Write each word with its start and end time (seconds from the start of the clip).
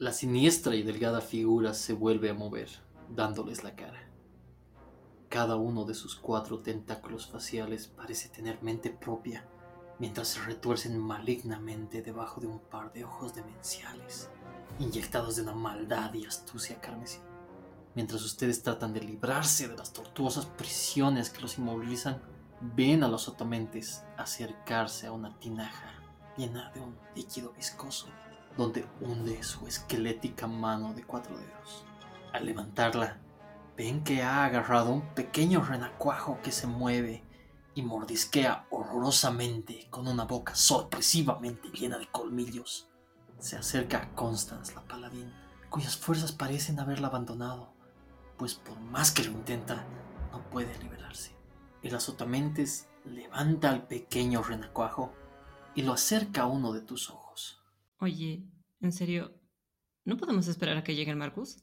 La 0.00 0.14
siniestra 0.14 0.74
y 0.74 0.82
delgada 0.82 1.20
figura 1.20 1.74
se 1.74 1.92
vuelve 1.92 2.30
a 2.30 2.34
mover, 2.34 2.70
dándoles 3.10 3.62
la 3.64 3.76
cara. 3.76 4.00
Cada 5.28 5.56
uno 5.56 5.84
de 5.84 5.92
sus 5.92 6.16
cuatro 6.16 6.60
tentáculos 6.60 7.26
faciales 7.26 7.86
parece 7.86 8.30
tener 8.30 8.62
mente 8.62 8.88
propia, 8.88 9.46
mientras 9.98 10.28
se 10.28 10.40
retuercen 10.40 10.98
malignamente 10.98 12.00
debajo 12.00 12.40
de 12.40 12.46
un 12.46 12.60
par 12.60 12.94
de 12.94 13.04
ojos 13.04 13.34
demenciales, 13.34 14.30
inyectados 14.78 15.36
de 15.36 15.42
una 15.42 15.54
maldad 15.54 16.14
y 16.14 16.24
astucia 16.24 16.80
carmesí. 16.80 17.18
Mientras 17.94 18.24
ustedes 18.24 18.62
tratan 18.62 18.94
de 18.94 19.02
librarse 19.02 19.68
de 19.68 19.76
las 19.76 19.92
tortuosas 19.92 20.46
prisiones 20.46 21.28
que 21.28 21.42
los 21.42 21.58
inmovilizan, 21.58 22.22
ven 22.74 23.04
a 23.04 23.08
los 23.08 23.28
otomentes 23.28 24.02
acercarse 24.16 25.08
a 25.08 25.12
una 25.12 25.38
tinaja 25.38 25.92
llena 26.38 26.70
de 26.70 26.80
un 26.80 26.96
líquido 27.14 27.52
viscoso, 27.52 28.08
donde 28.56 28.86
hunde 29.00 29.42
su 29.42 29.66
esquelética 29.66 30.46
mano 30.46 30.94
de 30.94 31.04
cuatro 31.04 31.36
dedos. 31.36 31.84
Al 32.32 32.46
levantarla, 32.46 33.18
ven 33.76 34.04
que 34.04 34.22
ha 34.22 34.44
agarrado 34.44 34.92
un 34.92 35.14
pequeño 35.14 35.62
renacuajo 35.62 36.38
que 36.42 36.52
se 36.52 36.66
mueve 36.66 37.24
y 37.74 37.82
mordisquea 37.82 38.66
horrorosamente 38.70 39.86
con 39.90 40.08
una 40.08 40.24
boca 40.24 40.54
sorpresivamente 40.54 41.68
llena 41.70 41.98
de 41.98 42.08
colmillos. 42.08 42.88
Se 43.38 43.56
acerca 43.56 43.98
a 43.98 44.14
Constance, 44.14 44.74
la 44.74 44.82
paladín, 44.82 45.32
cuyas 45.70 45.96
fuerzas 45.96 46.32
parecen 46.32 46.78
haberla 46.78 47.08
abandonado, 47.08 47.72
pues 48.36 48.54
por 48.54 48.78
más 48.80 49.12
que 49.12 49.24
lo 49.24 49.32
intenta, 49.32 49.84
no 50.32 50.42
puede 50.50 50.76
liberarse. 50.78 51.34
El 51.82 51.94
azotamentes 51.94 52.88
levanta 53.04 53.70
al 53.70 53.86
pequeño 53.86 54.42
renacuajo 54.42 55.12
y 55.74 55.82
lo 55.82 55.92
acerca 55.92 56.42
a 56.42 56.46
uno 56.46 56.72
de 56.72 56.80
tus 56.80 57.08
ojos. 57.10 57.19
Oye, 58.02 58.48
¿en 58.80 58.92
serio? 58.92 59.30
¿No 60.06 60.16
podemos 60.16 60.48
esperar 60.48 60.78
a 60.78 60.84
que 60.84 60.94
llegue 60.94 61.10
el 61.10 61.18
Marcus? 61.18 61.58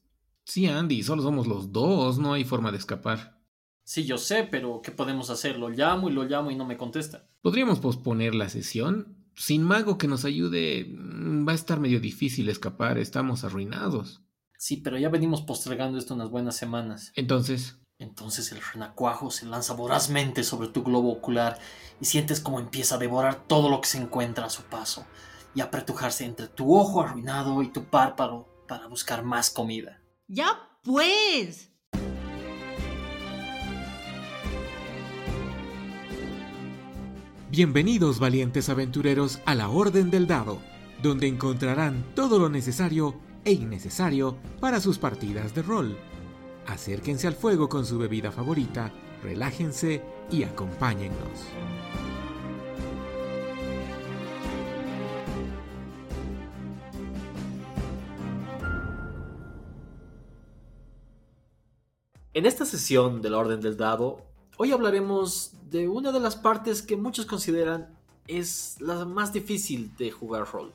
Sí, 0.46 0.68
Andy, 0.68 1.02
solo 1.02 1.24
somos 1.24 1.48
los 1.48 1.72
dos, 1.72 2.20
no 2.20 2.34
hay 2.34 2.44
forma 2.44 2.72
de 2.72 2.78
escapar. 2.78 3.42
Sí, 3.84 4.06
yo 4.06 4.20
sé, 4.20 4.44
pero 4.44 4.82
¿qué 4.84 4.92
podemos 4.92 5.32
hacer? 5.32 5.58
Lo 5.58 5.70
llamo 5.70 6.10
y 6.10 6.14
lo 6.14 6.26
llamo 6.26 6.52
y 6.52 6.56
no 6.56 6.64
me 6.64 6.78
contesta. 6.78 7.28
¿Podríamos 7.42 7.80
posponer 7.80 8.36
la 8.36 8.50
sesión? 8.50 9.18
Sin 9.34 9.64
mago 9.64 9.98
que 9.98 10.08
nos 10.08 10.26
ayude, 10.26 10.86
mm, 10.86 11.48
va 11.48 11.54
a 11.54 11.56
estar 11.56 11.80
medio 11.80 12.00
difícil 12.00 12.50
escapar, 12.50 13.00
estamos 13.00 13.44
arruinados. 13.44 14.22
Sí, 14.60 14.78
pero 14.78 15.00
ya 15.00 15.10
venimos 15.10 15.42
postergando 15.42 15.98
esto 15.98 16.14
unas 16.14 16.30
buenas 16.30 16.56
semanas. 16.56 17.14
Entonces, 17.16 17.80
Entonces 18.00 18.52
el 18.52 18.62
renacuajo 18.62 19.32
se 19.32 19.48
lanza 19.48 19.74
vorazmente 19.74 20.44
sobre 20.44 20.68
tu 20.68 20.84
globo 20.84 21.12
ocular 21.12 21.58
y 22.00 22.06
sientes 22.06 22.40
como 22.40 22.60
empieza 22.60 22.94
a 22.94 23.00
devorar 23.00 23.48
todo 23.48 23.70
lo 23.70 23.82
que 23.82 23.88
se 23.88 23.98
encuentra 23.98 24.46
a 24.46 24.50
su 24.52 24.62
paso 24.62 25.04
y 25.58 25.62
a 25.62 25.66
apretujarse 25.66 26.24
entre 26.24 26.48
tu 26.48 26.76
ojo 26.76 27.02
arruinado 27.02 27.64
y 27.64 27.70
tu 27.70 27.86
párpado 27.86 28.48
para 28.68 28.86
buscar 28.86 29.24
más 29.24 29.50
comida. 29.50 30.00
¡Ya 30.28 30.70
pues! 30.84 31.72
Bienvenidos 37.50 38.20
valientes 38.20 38.70
aventureros 38.70 39.40
a 39.46 39.56
la 39.56 39.70
Orden 39.70 40.12
del 40.12 40.28
Dado, 40.28 40.60
donde 41.02 41.26
encontrarán 41.26 42.06
todo 42.14 42.38
lo 42.38 42.50
necesario 42.50 43.20
e 43.44 43.54
innecesario 43.54 44.38
para 44.60 44.80
sus 44.80 45.00
partidas 45.00 45.56
de 45.56 45.64
rol. 45.64 45.98
Acérquense 46.68 47.26
al 47.26 47.36
fuego 47.36 47.68
con 47.68 47.84
su 47.84 47.98
bebida 47.98 48.32
favorita, 48.32 48.92
relájense 49.24 50.04
y 50.30 50.44
acompáñennos. 50.44 51.48
En 62.38 62.46
esta 62.46 62.66
sesión 62.66 63.24
de 63.24 63.32
la 63.32 63.40
Orden 63.40 63.62
del 63.62 63.78
Dado, 63.78 64.24
hoy 64.58 64.72
hablaremos 64.72 65.54
de 65.72 65.88
una 65.88 66.12
de 66.12 66.20
las 66.20 66.36
partes 66.36 66.84
que 66.84 66.96
muchos 66.96 67.26
consideran 67.26 67.98
es 68.28 68.76
la 68.80 69.06
más 69.06 69.34
difícil 69.34 69.96
de 69.98 70.12
jugar 70.12 70.48
rol. 70.54 70.72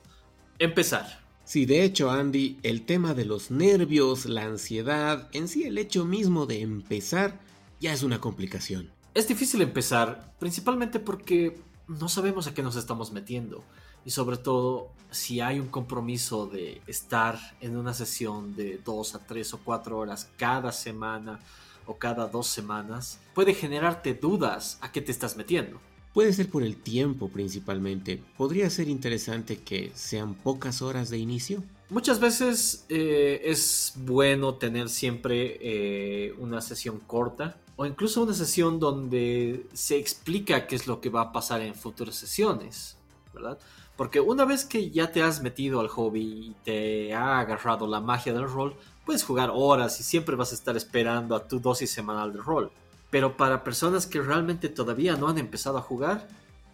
Empezar. 0.58 1.20
Sí, 1.44 1.64
de 1.64 1.84
hecho, 1.84 2.10
Andy, 2.10 2.58
el 2.64 2.84
tema 2.84 3.14
de 3.14 3.26
los 3.26 3.52
nervios, 3.52 4.26
la 4.26 4.42
ansiedad, 4.42 5.28
en 5.32 5.46
sí 5.46 5.62
el 5.62 5.78
hecho 5.78 6.04
mismo 6.04 6.46
de 6.46 6.62
empezar, 6.62 7.38
ya 7.78 7.92
es 7.92 8.02
una 8.02 8.20
complicación. 8.20 8.90
Es 9.14 9.28
difícil 9.28 9.62
empezar, 9.62 10.34
principalmente 10.40 10.98
porque 10.98 11.60
no 11.86 12.08
sabemos 12.08 12.48
a 12.48 12.54
qué 12.54 12.64
nos 12.64 12.74
estamos 12.74 13.12
metiendo. 13.12 13.62
Y 14.04 14.10
sobre 14.10 14.36
todo, 14.36 14.90
si 15.10 15.40
hay 15.40 15.60
un 15.60 15.68
compromiso 15.68 16.46
de 16.46 16.82
estar 16.86 17.38
en 17.60 17.76
una 17.76 17.94
sesión 17.94 18.56
de 18.56 18.78
dos 18.84 19.14
a 19.14 19.24
tres 19.24 19.54
o 19.54 19.58
cuatro 19.58 19.98
horas 19.98 20.30
cada 20.36 20.72
semana 20.72 21.40
o 21.86 21.96
cada 21.96 22.26
dos 22.26 22.46
semanas, 22.46 23.20
puede 23.34 23.54
generarte 23.54 24.14
dudas 24.14 24.78
a 24.80 24.90
qué 24.92 25.00
te 25.00 25.12
estás 25.12 25.36
metiendo. 25.36 25.80
Puede 26.12 26.32
ser 26.32 26.50
por 26.50 26.62
el 26.62 26.76
tiempo 26.76 27.28
principalmente. 27.28 28.22
Podría 28.36 28.68
ser 28.68 28.88
interesante 28.88 29.62
que 29.62 29.92
sean 29.94 30.34
pocas 30.34 30.82
horas 30.82 31.08
de 31.08 31.19
inicio. 31.19 31.62
Muchas 31.88 32.20
veces 32.20 32.84
eh, 32.88 33.40
es 33.44 33.94
bueno 33.96 34.54
tener 34.54 34.88
siempre 34.88 35.58
eh, 35.60 36.34
una 36.38 36.60
sesión 36.60 37.00
corta 37.06 37.58
o 37.76 37.86
incluso 37.86 38.22
una 38.22 38.34
sesión 38.34 38.78
donde 38.78 39.66
se 39.72 39.96
explica 39.98 40.66
qué 40.66 40.76
es 40.76 40.86
lo 40.86 41.00
que 41.00 41.10
va 41.10 41.22
a 41.22 41.32
pasar 41.32 41.62
en 41.62 41.74
futuras 41.74 42.14
sesiones, 42.14 42.96
¿verdad? 43.32 43.59
Porque 43.97 44.20
una 44.20 44.44
vez 44.44 44.65
que 44.65 44.91
ya 44.91 45.12
te 45.12 45.22
has 45.22 45.43
metido 45.43 45.81
al 45.81 45.88
hobby 45.88 46.20
y 46.22 46.56
te 46.65 47.15
ha 47.15 47.41
agarrado 47.41 47.87
la 47.87 48.00
magia 48.00 48.32
del 48.32 48.48
rol, 48.48 48.75
puedes 49.04 49.25
jugar 49.25 49.50
horas 49.53 50.00
y 50.00 50.03
siempre 50.03 50.37
vas 50.37 50.53
a 50.53 50.54
estar 50.54 50.76
esperando 50.76 51.34
a 51.34 51.47
tu 51.47 51.60
dosis 51.60 51.91
semanal 51.91 52.32
de 52.32 52.41
rol. 52.41 52.70
Pero 53.10 53.37
para 53.37 53.65
personas 53.65 54.06
que 54.06 54.20
realmente 54.20 54.69
todavía 54.69 55.16
no 55.16 55.28
han 55.28 55.38
empezado 55.38 55.78
a 55.78 55.82
jugar, 55.82 56.28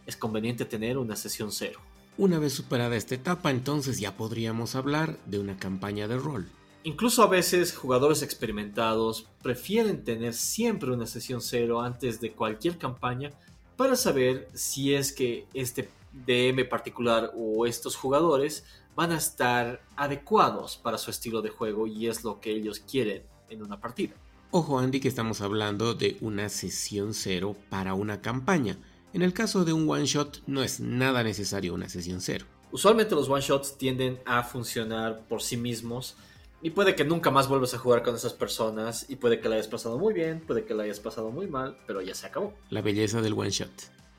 es 0.07 0.17
conveniente 0.17 0.65
tener 0.65 0.97
una 0.97 1.17
sesión 1.17 1.51
cero. 1.53 1.81
Una 2.17 2.39
vez 2.39 2.53
superada 2.53 2.97
esta 2.97 3.15
etapa, 3.15 3.51
entonces 3.51 4.01
ya 4.01 4.17
podríamos 4.17 4.75
hablar 4.75 5.19
de 5.27 5.39
una 5.39 5.57
campaña 5.57 6.09
de 6.09 6.17
rol. 6.17 6.49
Incluso 6.85 7.23
a 7.23 7.27
veces 7.27 7.77
jugadores 7.77 8.23
experimentados 8.23 9.27
prefieren 9.43 10.05
tener 10.05 10.33
siempre 10.35 10.91
una 10.93 11.07
sesión 11.07 11.41
cero 11.41 11.83
antes 11.83 12.21
de 12.21 12.33
cualquier 12.33 12.79
campaña 12.79 13.33
para 13.77 13.95
saber 13.95 14.49
si 14.55 14.95
es 14.95 15.13
que 15.13 15.47
este 15.55 15.89
DM 16.13 16.69
particular 16.69 17.33
o 17.37 17.67
estos 17.67 17.97
jugadores 17.97 18.65
van 18.97 19.13
a 19.13 19.17
estar 19.17 19.81
adecuados 19.97 20.77
para 20.77 20.99
su 20.99 21.11
estilo 21.11 21.43
de 21.43 21.51
juego 21.51 21.87
y 21.87 22.09
es 22.09 22.25
lo 22.25 22.41
que 22.41 22.51
ellos 22.51 22.81
quieren 22.81 23.23
en 23.49 23.63
una 23.63 23.81
partida. 23.81 24.15
Ojo 24.51 24.79
Andy 24.79 25.01
que 25.01 25.09
estamos 25.09 25.41
hablando 25.41 25.95
de 25.95 26.17
una 26.21 26.49
sesión 26.49 27.15
cero 27.15 27.55
para 27.69 27.95
una 27.95 28.23
campaña. 28.23 28.79
En 29.13 29.23
el 29.23 29.33
caso 29.33 29.65
de 29.65 29.73
un 29.73 29.89
one 29.89 30.07
shot 30.07 30.43
no 30.47 30.63
es 30.63 30.81
nada 30.81 31.23
necesario 31.23 31.75
una 31.75 31.89
sesión 31.89 32.21
cero. 32.21 32.47
Usualmente 32.71 33.15
los 33.15 33.29
one 33.29 33.41
shots 33.41 33.79
tienden 33.79 34.19
a 34.27 34.43
funcionar 34.43 35.27
por 35.29 35.43
sí 35.43 35.57
mismos 35.57 36.17
y 36.61 36.71
puede 36.71 36.95
que 36.95 37.05
nunca 37.05 37.31
más 37.31 37.49
vuelvas 37.49 37.75
a 37.75 37.79
jugar 37.79 38.03
con 38.03 38.15
esas 38.15 38.33
personas 38.33 39.07
y 39.09 39.17
puede 39.17 39.41
que 39.41 39.49
la 39.49 39.55
hayas 39.55 39.69
pasado 39.69 39.99
muy 39.99 40.13
bien, 40.13 40.41
puede 40.41 40.65
que 40.65 40.75
la 40.75 40.83
hayas 40.83 40.99
pasado 40.99 41.31
muy 41.31 41.47
mal, 41.47 41.79
pero 41.87 42.01
ya 42.01 42.15
se 42.15 42.27
acabó. 42.27 42.53
La 42.71 42.83
belleza 42.83 43.23
del 43.23 43.35
one 43.35 43.51
shot. 43.51 43.71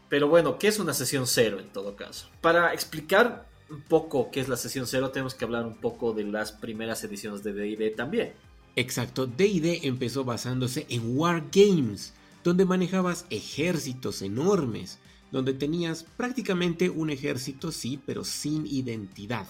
Pero 0.10 0.28
bueno, 0.28 0.58
¿qué 0.58 0.68
es 0.68 0.80
una 0.80 0.94
sesión 0.94 1.28
cero 1.28 1.60
en 1.60 1.70
todo 1.70 1.96
caso? 1.96 2.28
Para 2.42 2.74
explicar 2.74 3.48
un 3.70 3.82
poco 3.82 4.32
qué 4.32 4.40
es 4.40 4.50
la 4.50 4.58
sesión 4.58 4.88
cero, 4.88 5.12
tenemos 5.12 5.36
que 5.36 5.46
hablar 5.46 5.66
un 5.66 5.78
poco 5.78 6.14
de 6.14 6.24
las 6.24 6.52
primeras 6.52 7.04
ediciones 7.04 7.44
de 7.44 7.54
D&D 7.54 7.92
también. 7.92 8.34
Exacto, 8.76 9.28
DD 9.28 9.86
empezó 9.86 10.24
basándose 10.24 10.86
en 10.90 11.18
Wargames, 11.18 12.14
donde 12.44 12.66
manejabas 12.66 13.26
ejércitos 13.30 14.22
enormes, 14.22 15.00
donde 15.32 15.54
tenías 15.54 16.04
prácticamente 16.18 16.90
un 16.90 17.10
ejército, 17.10 17.72
sí, 17.72 18.00
pero 18.06 18.24
sin 18.24 18.66
identidad. 18.66 19.48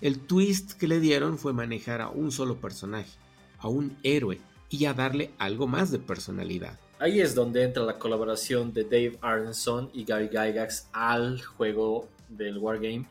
El 0.00 0.18
twist 0.18 0.72
que 0.72 0.88
le 0.88 0.98
dieron 0.98 1.38
fue 1.38 1.52
manejar 1.52 2.00
a 2.00 2.08
un 2.08 2.32
solo 2.32 2.56
personaje, 2.60 3.12
a 3.58 3.68
un 3.68 3.96
héroe, 4.02 4.40
y 4.70 4.86
a 4.86 4.94
darle 4.94 5.30
algo 5.38 5.68
más 5.68 5.92
de 5.92 6.00
personalidad. 6.00 6.78
Ahí 6.98 7.20
es 7.20 7.34
donde 7.34 7.64
entra 7.64 7.82
la 7.82 7.98
colaboración 7.98 8.72
de 8.72 8.84
Dave 8.84 9.18
Arneson 9.20 9.90
y 9.92 10.04
Gary 10.04 10.28
Gygax 10.28 10.88
al 10.92 11.42
juego 11.42 12.08
del 12.28 12.58
Wargame, 12.58 13.06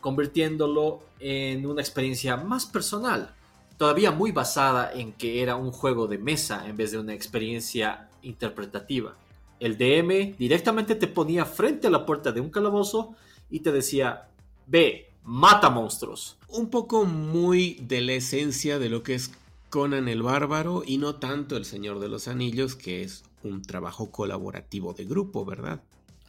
convirtiéndolo 0.00 1.02
en 1.20 1.64
una 1.64 1.80
experiencia 1.80 2.36
más 2.36 2.66
personal, 2.66 3.32
todavía 3.76 4.10
muy 4.10 4.32
basada 4.32 4.92
en 4.92 5.12
que 5.12 5.40
era 5.40 5.54
un 5.54 5.70
juego 5.70 6.08
de 6.08 6.18
mesa 6.18 6.66
en 6.66 6.76
vez 6.76 6.90
de 6.90 6.98
una 6.98 7.14
experiencia 7.14 8.08
interpretativa. 8.22 9.14
El 9.60 9.78
DM 9.78 10.36
directamente 10.36 10.96
te 10.96 11.06
ponía 11.06 11.44
frente 11.44 11.86
a 11.86 11.90
la 11.90 12.04
puerta 12.04 12.32
de 12.32 12.40
un 12.40 12.50
calabozo 12.50 13.14
y 13.50 13.60
te 13.60 13.70
decía, 13.70 14.28
ve, 14.66 15.12
mata 15.24 15.70
monstruos. 15.70 16.36
Un 16.48 16.70
poco 16.70 17.04
muy 17.04 17.74
de 17.82 18.00
la 18.00 18.14
esencia 18.14 18.80
de 18.80 18.88
lo 18.88 19.02
que 19.02 19.14
es 19.14 19.30
Conan 19.70 20.08
el 20.08 20.22
Bárbaro 20.22 20.82
y 20.86 20.96
no 20.96 21.16
tanto 21.16 21.56
El 21.56 21.64
Señor 21.64 22.00
de 22.00 22.08
los 22.08 22.26
Anillos, 22.26 22.74
que 22.74 23.02
es 23.02 23.24
un 23.42 23.62
trabajo 23.62 24.10
colaborativo 24.10 24.94
de 24.94 25.04
grupo, 25.04 25.44
¿verdad? 25.44 25.82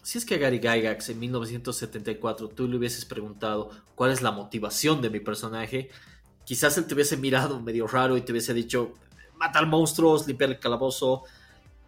Si 0.04 0.18
es 0.18 0.26
que 0.26 0.36
a 0.36 0.38
Gary 0.38 0.60
Gygax 0.60 1.10
en 1.10 1.20
1974 1.20 2.50
tú 2.50 2.68
le 2.68 2.78
hubieses 2.78 3.06
preguntado 3.06 3.70
cuál 3.96 4.12
es 4.12 4.22
la 4.22 4.32
motivación 4.32 5.02
de 5.02 5.10
mi 5.10 5.20
personaje, 5.20 5.90
quizás 6.46 6.78
él 6.78 6.86
te 6.86 6.96
hubiese 6.96 7.16
mirado 7.16 7.62
medio 7.62 7.88
raro 7.88 8.18
y 8.18 8.22
te 8.22 8.32
hubiese 8.32 8.54
dicho, 8.54 8.94
matar 9.38 9.68
monstruos, 9.68 10.28
limpiar 10.28 10.50
el 10.50 10.60
calabozo, 10.60 11.24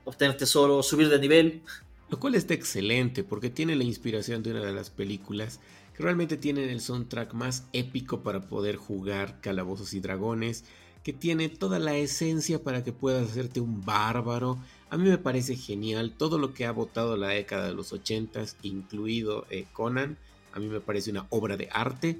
obtener 0.06 0.38
tesoro, 0.38 0.81
subir 0.83 1.09
de 1.09 1.19
nivel. 1.19 1.63
Lo 2.09 2.19
cual 2.19 2.36
está 2.36 2.54
excelente 2.54 3.24
porque 3.24 3.50
tiene 3.50 3.75
la 3.75 3.83
inspiración 3.83 4.44
de 4.44 4.51
una 4.51 4.62
de 4.62 4.74
las 4.74 4.89
películas 4.89 5.59
que 5.95 6.04
realmente 6.04 6.38
tienen 6.38 6.69
el 6.69 6.80
soundtrack 6.81 7.33
más 7.33 7.65
épico 7.74 8.21
para 8.21 8.42
poder 8.42 8.75
jugar 8.77 9.42
calabozos 9.42 9.94
y 9.94 10.00
dragones, 10.00 10.63
que 11.03 11.13
tiene 11.13 11.50
toda 11.50 11.80
la 11.80 11.95
esencia 11.95 12.63
para 12.63 12.83
que 12.83 12.94
puedas 12.94 13.30
hacerte 13.30 13.59
un 13.59 13.83
bárbaro. 13.83 14.57
A 14.89 14.98
mí 14.98 15.09
me 15.09 15.18
parece 15.18 15.56
genial 15.56 16.13
todo 16.18 16.38
lo 16.38 16.53
que 16.53 16.65
ha 16.65 16.71
votado 16.71 17.18
la 17.18 17.30
década 17.30 17.68
de 17.68 17.74
los 17.74 17.94
80, 17.94 18.44
incluido 18.63 19.45
eh, 19.50 19.65
Conan. 19.74 20.18
A 20.53 20.59
mí 20.59 20.68
me 20.68 20.81
parece 20.81 21.12
una 21.12 21.27
obra 21.30 21.57
de 21.57 21.69
arte 21.71 22.19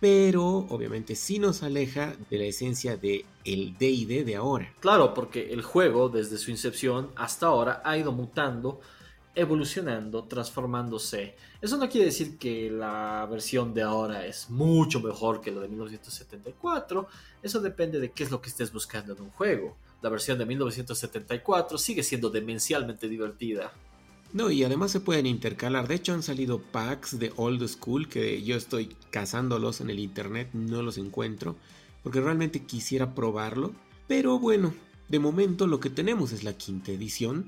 pero 0.00 0.66
obviamente 0.70 1.14
sí 1.14 1.38
nos 1.38 1.62
aleja 1.62 2.14
de 2.30 2.38
la 2.38 2.44
esencia 2.44 2.96
de 2.96 3.26
el 3.44 3.76
D&D 3.78 4.24
de 4.24 4.36
ahora. 4.36 4.72
Claro, 4.80 5.12
porque 5.12 5.52
el 5.52 5.62
juego 5.62 6.08
desde 6.08 6.38
su 6.38 6.50
incepción 6.50 7.10
hasta 7.16 7.46
ahora 7.46 7.82
ha 7.84 7.98
ido 7.98 8.10
mutando, 8.10 8.80
evolucionando, 9.34 10.24
transformándose. 10.24 11.36
Eso 11.60 11.76
no 11.76 11.90
quiere 11.90 12.06
decir 12.06 12.38
que 12.38 12.70
la 12.70 13.26
versión 13.30 13.74
de 13.74 13.82
ahora 13.82 14.24
es 14.26 14.48
mucho 14.48 15.00
mejor 15.00 15.42
que 15.42 15.50
la 15.50 15.60
de 15.60 15.68
1974, 15.68 17.06
eso 17.42 17.60
depende 17.60 18.00
de 18.00 18.12
qué 18.12 18.24
es 18.24 18.30
lo 18.30 18.40
que 18.40 18.48
estés 18.48 18.72
buscando 18.72 19.12
en 19.12 19.20
un 19.20 19.30
juego. 19.30 19.76
La 20.00 20.08
versión 20.08 20.38
de 20.38 20.46
1974 20.46 21.76
sigue 21.76 22.02
siendo 22.02 22.30
demencialmente 22.30 23.10
divertida. 23.10 23.72
No, 24.32 24.50
y 24.50 24.64
además 24.64 24.90
se 24.90 25.00
pueden 25.00 25.26
intercalar. 25.26 25.86
De 25.86 25.96
hecho, 25.96 26.14
han 26.14 26.22
salido 26.22 26.62
packs 26.62 27.18
de 27.18 27.32
old 27.36 27.66
school 27.68 28.08
que 28.08 28.42
yo 28.42 28.56
estoy 28.56 28.96
cazándolos 29.10 29.82
en 29.82 29.90
el 29.90 29.98
internet, 29.98 30.48
no 30.54 30.80
los 30.80 30.96
encuentro, 30.96 31.56
porque 32.02 32.22
realmente 32.22 32.64
quisiera 32.64 33.14
probarlo. 33.14 33.74
Pero 34.08 34.38
bueno, 34.38 34.72
de 35.08 35.18
momento 35.18 35.66
lo 35.66 35.78
que 35.78 35.90
tenemos 35.90 36.32
es 36.32 36.42
la 36.42 36.54
quinta 36.54 36.92
edición, 36.92 37.46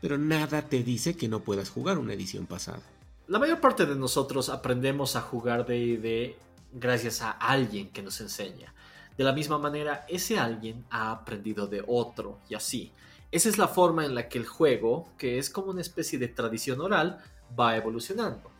pero 0.00 0.16
nada 0.16 0.68
te 0.68 0.84
dice 0.84 1.16
que 1.16 1.28
no 1.28 1.40
puedas 1.40 1.70
jugar 1.70 1.98
una 1.98 2.12
edición 2.12 2.46
pasada. 2.46 2.82
La 3.28 3.38
mayor 3.38 3.60
parte 3.60 3.84
de 3.84 3.94
nosotros 3.94 4.48
aprendemos 4.48 5.14
a 5.14 5.20
jugar 5.20 5.66
DD 5.66 6.34
gracias 6.72 7.20
a 7.20 7.32
alguien 7.32 7.90
que 7.90 8.02
nos 8.02 8.22
enseña. 8.22 8.72
De 9.18 9.24
la 9.24 9.34
misma 9.34 9.58
manera, 9.58 10.06
ese 10.08 10.38
alguien 10.38 10.86
ha 10.88 11.10
aprendido 11.10 11.66
de 11.66 11.84
otro 11.86 12.38
y 12.48 12.54
así. 12.54 12.90
Esa 13.30 13.50
es 13.50 13.58
la 13.58 13.68
forma 13.68 14.06
en 14.06 14.14
la 14.14 14.30
que 14.30 14.38
el 14.38 14.46
juego, 14.46 15.08
que 15.18 15.38
es 15.38 15.50
como 15.50 15.72
una 15.72 15.82
especie 15.82 16.18
de 16.18 16.28
tradición 16.28 16.80
oral, 16.80 17.22
va 17.58 17.76
evolucionando. 17.76 18.50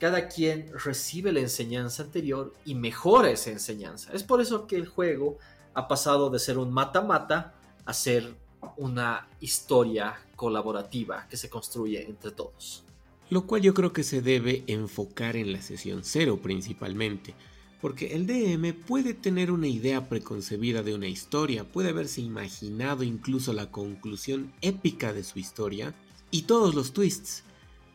Cada 0.00 0.28
quien 0.28 0.72
recibe 0.82 1.30
la 1.30 1.40
enseñanza 1.40 2.02
anterior 2.02 2.54
y 2.64 2.74
mejora 2.74 3.28
esa 3.28 3.50
enseñanza. 3.50 4.14
Es 4.14 4.22
por 4.22 4.40
eso 4.40 4.66
que 4.66 4.76
el 4.76 4.86
juego 4.86 5.36
ha 5.74 5.88
pasado 5.88 6.30
de 6.30 6.38
ser 6.38 6.56
un 6.56 6.72
mata-mata 6.72 7.52
a 7.84 7.92
ser 7.92 8.34
una 8.78 9.28
historia 9.40 10.16
colaborativa 10.36 11.26
que 11.28 11.36
se 11.36 11.50
construye 11.50 12.02
entre 12.02 12.30
todos. 12.30 12.85
Lo 13.30 13.46
cual 13.46 13.62
yo 13.62 13.74
creo 13.74 13.92
que 13.92 14.04
se 14.04 14.22
debe 14.22 14.64
enfocar 14.66 15.36
en 15.36 15.52
la 15.52 15.62
sesión 15.62 16.00
cero 16.04 16.40
principalmente 16.42 17.34
porque 17.80 18.14
el 18.14 18.26
DM 18.26 18.72
puede 18.72 19.14
tener 19.14 19.50
una 19.50 19.68
idea 19.68 20.08
preconcebida 20.08 20.82
de 20.82 20.94
una 20.94 21.08
historia, 21.08 21.64
puede 21.64 21.90
haberse 21.90 22.20
imaginado 22.20 23.04
incluso 23.04 23.52
la 23.52 23.70
conclusión 23.70 24.52
épica 24.60 25.12
de 25.12 25.22
su 25.22 25.38
historia 25.38 25.94
y 26.30 26.42
todos 26.42 26.74
los 26.74 26.92
twists. 26.92 27.44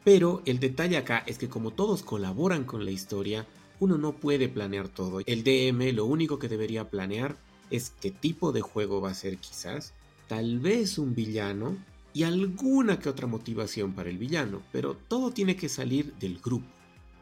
Pero 0.03 0.41
el 0.45 0.59
detalle 0.59 0.97
acá 0.97 1.23
es 1.27 1.37
que 1.37 1.49
como 1.49 1.71
todos 1.71 2.03
colaboran 2.03 2.63
con 2.63 2.85
la 2.85 2.91
historia, 2.91 3.45
uno 3.79 3.97
no 3.97 4.13
puede 4.13 4.49
planear 4.49 4.87
todo. 4.87 5.21
El 5.25 5.43
DM 5.43 5.93
lo 5.93 6.05
único 6.05 6.39
que 6.39 6.47
debería 6.47 6.89
planear 6.89 7.35
es 7.69 7.91
qué 8.01 8.11
tipo 8.11 8.51
de 8.51 8.61
juego 8.61 9.01
va 9.01 9.11
a 9.11 9.15
ser 9.15 9.37
quizás, 9.37 9.93
tal 10.27 10.59
vez 10.59 10.97
un 10.97 11.15
villano 11.15 11.75
y 12.13 12.23
alguna 12.23 12.99
que 12.99 13.09
otra 13.09 13.27
motivación 13.27 13.93
para 13.93 14.09
el 14.09 14.17
villano, 14.17 14.61
pero 14.71 14.95
todo 14.95 15.31
tiene 15.31 15.55
que 15.55 15.69
salir 15.69 16.13
del 16.15 16.39
grupo 16.39 16.67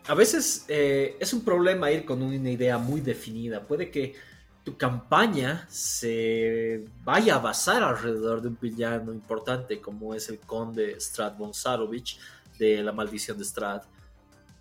a 0.09 0.15
veces 0.15 0.65
eh, 0.67 1.17
es 1.19 1.33
un 1.33 1.41
problema 1.41 1.91
ir 1.91 2.03
con 2.03 2.23
una 2.23 2.49
idea 2.49 2.79
muy 2.79 2.99
definida. 2.99 3.67
Puede 3.67 3.91
que 3.91 4.15
tu 4.63 4.75
campaña 4.75 5.67
se 5.69 6.87
vaya 7.03 7.35
a 7.35 7.37
basar 7.39 7.83
alrededor 7.83 8.41
de 8.41 8.47
un 8.47 8.57
villano 8.59 9.13
importante 9.13 9.79
como 9.79 10.15
es 10.15 10.29
el 10.29 10.39
conde 10.39 10.99
Strad 10.99 11.37
von 11.37 11.53
Sarovich 11.53 12.19
de 12.57 12.81
la 12.81 12.91
maldición 12.91 13.37
de 13.37 13.45
Strad. 13.45 13.83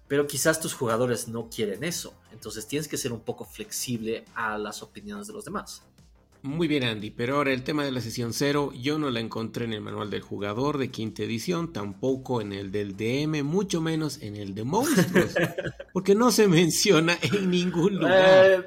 Pero 0.07 0.27
quizás 0.27 0.61
tus 0.61 0.75
jugadores 0.75 1.29
no 1.29 1.49
quieren 1.49 1.83
eso. 1.83 2.13
Entonces 2.31 2.67
tienes 2.67 2.87
que 2.87 2.99
ser 2.99 3.13
un 3.13 3.21
poco 3.21 3.47
flexible 3.47 4.27
a 4.35 4.59
las 4.59 4.83
opiniones 4.83 5.29
de 5.29 5.33
los 5.33 5.47
demás. 5.47 5.83
Muy 6.43 6.69
bien 6.69 6.85
Andy, 6.85 7.11
pero 7.11 7.37
ahora 7.37 7.53
el 7.53 7.65
tema 7.65 7.85
de 7.85 7.91
la 7.91 8.01
sesión 8.01 8.33
cero 8.33 8.73
yo 8.81 8.99
no 8.99 9.11
la 9.11 9.19
encontré 9.19 9.65
en 9.65 9.73
el 9.73 9.81
manual 9.81 10.09
del 10.09 10.23
jugador 10.23 10.79
de 10.79 10.91
quinta 10.91 11.25
edición, 11.25 11.73
tampoco 11.73 12.41
en 12.41 12.53
el 12.53 12.71
del 12.71 12.97
DM, 12.97 13.43
mucho 13.43 13.81
menos 13.81 14.23
en 14.23 14.37
el 14.37 14.55
de 14.55 14.63
monstruos, 14.63 15.35
porque 15.93 16.15
no 16.15 16.31
se 16.31 16.47
menciona 16.47 17.19
en 17.21 17.51
ningún 17.51 17.97
lugar. 17.97 18.51
Eh, 18.51 18.65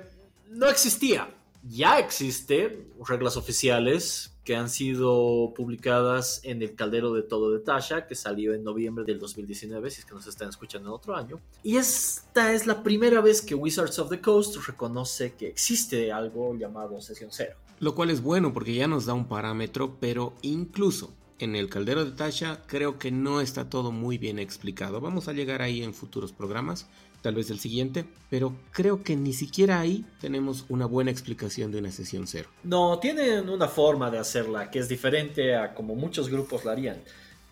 no 0.50 0.68
existía, 0.68 1.29
ya 1.63 2.00
existe 2.00 2.88
reglas 3.08 3.38
oficiales 3.38 4.31
que 4.44 4.56
han 4.56 4.69
sido 4.69 5.54
publicadas 5.56 6.42
en 6.44 6.62
el 6.62 6.75
Caldero 6.75 7.13
de 7.13 7.22
Todo 7.22 7.52
de 7.52 7.60
Tasha, 7.60 8.08
que 8.08 8.16
salió 8.16 8.54
en 8.54 8.63
noviembre 8.63 9.06
del 9.06 9.19
2019, 9.19 9.92
si 9.92 10.00
es 10.00 10.06
que 10.06 10.16
nos 10.16 10.25
están 10.25 10.50
escuchando 10.50 10.90
en 10.90 10.96
otro 10.96 11.16
año. 11.16 11.40
Y 11.63 11.78
esta 11.78 12.54
es 12.54 12.66
la 12.66 12.81
primera 12.81 13.22
vez 13.22 13.42
que 13.42 13.54
Wizards 13.54 14.00
of 14.00 14.10
the 14.10 14.19
Coast 14.19 14.56
reconoce 14.66 15.34
que 15.34 15.48
existe 15.48 16.12
algo 16.12 16.56
llamado 16.56 17.00
Sesión 17.02 17.30
Cero. 17.31 17.56
Lo 17.80 17.94
cual 17.96 18.10
es 18.10 18.22
bueno 18.22 18.54
porque 18.54 18.74
ya 18.74 18.88
nos 18.88 19.06
da 19.06 19.14
un 19.14 19.28
parámetro, 19.28 19.98
pero 20.00 20.34
incluso 20.42 21.14
en 21.40 21.56
el 21.56 21.69
caldero 21.69 22.06
de 22.06 22.12
Tasha 22.12 22.62
creo 22.68 23.00
que 23.00 23.12
no 23.12 23.42
está 23.42 23.69
todo 23.69 23.92
muy 23.92 24.18
bien 24.18 24.40
explicado. 24.40 25.02
Vamos 25.02 25.28
a 25.28 25.34
llegar 25.34 25.62
ahí 25.62 25.84
en 25.84 25.94
futuros 25.94 26.31
programas, 26.31 26.88
tal 27.21 27.35
vez 27.35 27.50
el 27.50 27.59
siguiente, 27.59 28.06
pero 28.29 28.53
creo 28.71 29.03
que 29.03 29.15
ni 29.15 29.33
siquiera 29.33 29.79
ahí 29.79 30.06
tenemos 30.19 30.65
una 30.69 30.85
buena 30.85 31.12
explicación 31.12 31.71
de 31.71 31.79
una 31.79 31.91
sesión 31.91 32.27
cero. 32.27 32.50
No, 32.63 33.00
tienen 33.00 33.50
una 33.50 33.68
forma 33.68 34.09
de 34.09 34.18
hacerla 34.18 34.69
que 34.69 34.79
es 34.79 34.89
diferente 34.89 35.56
a 35.56 35.73
como 35.73 35.95
muchos 35.95 36.29
grupos 36.29 36.65
la 36.65 36.71
harían. 36.71 37.01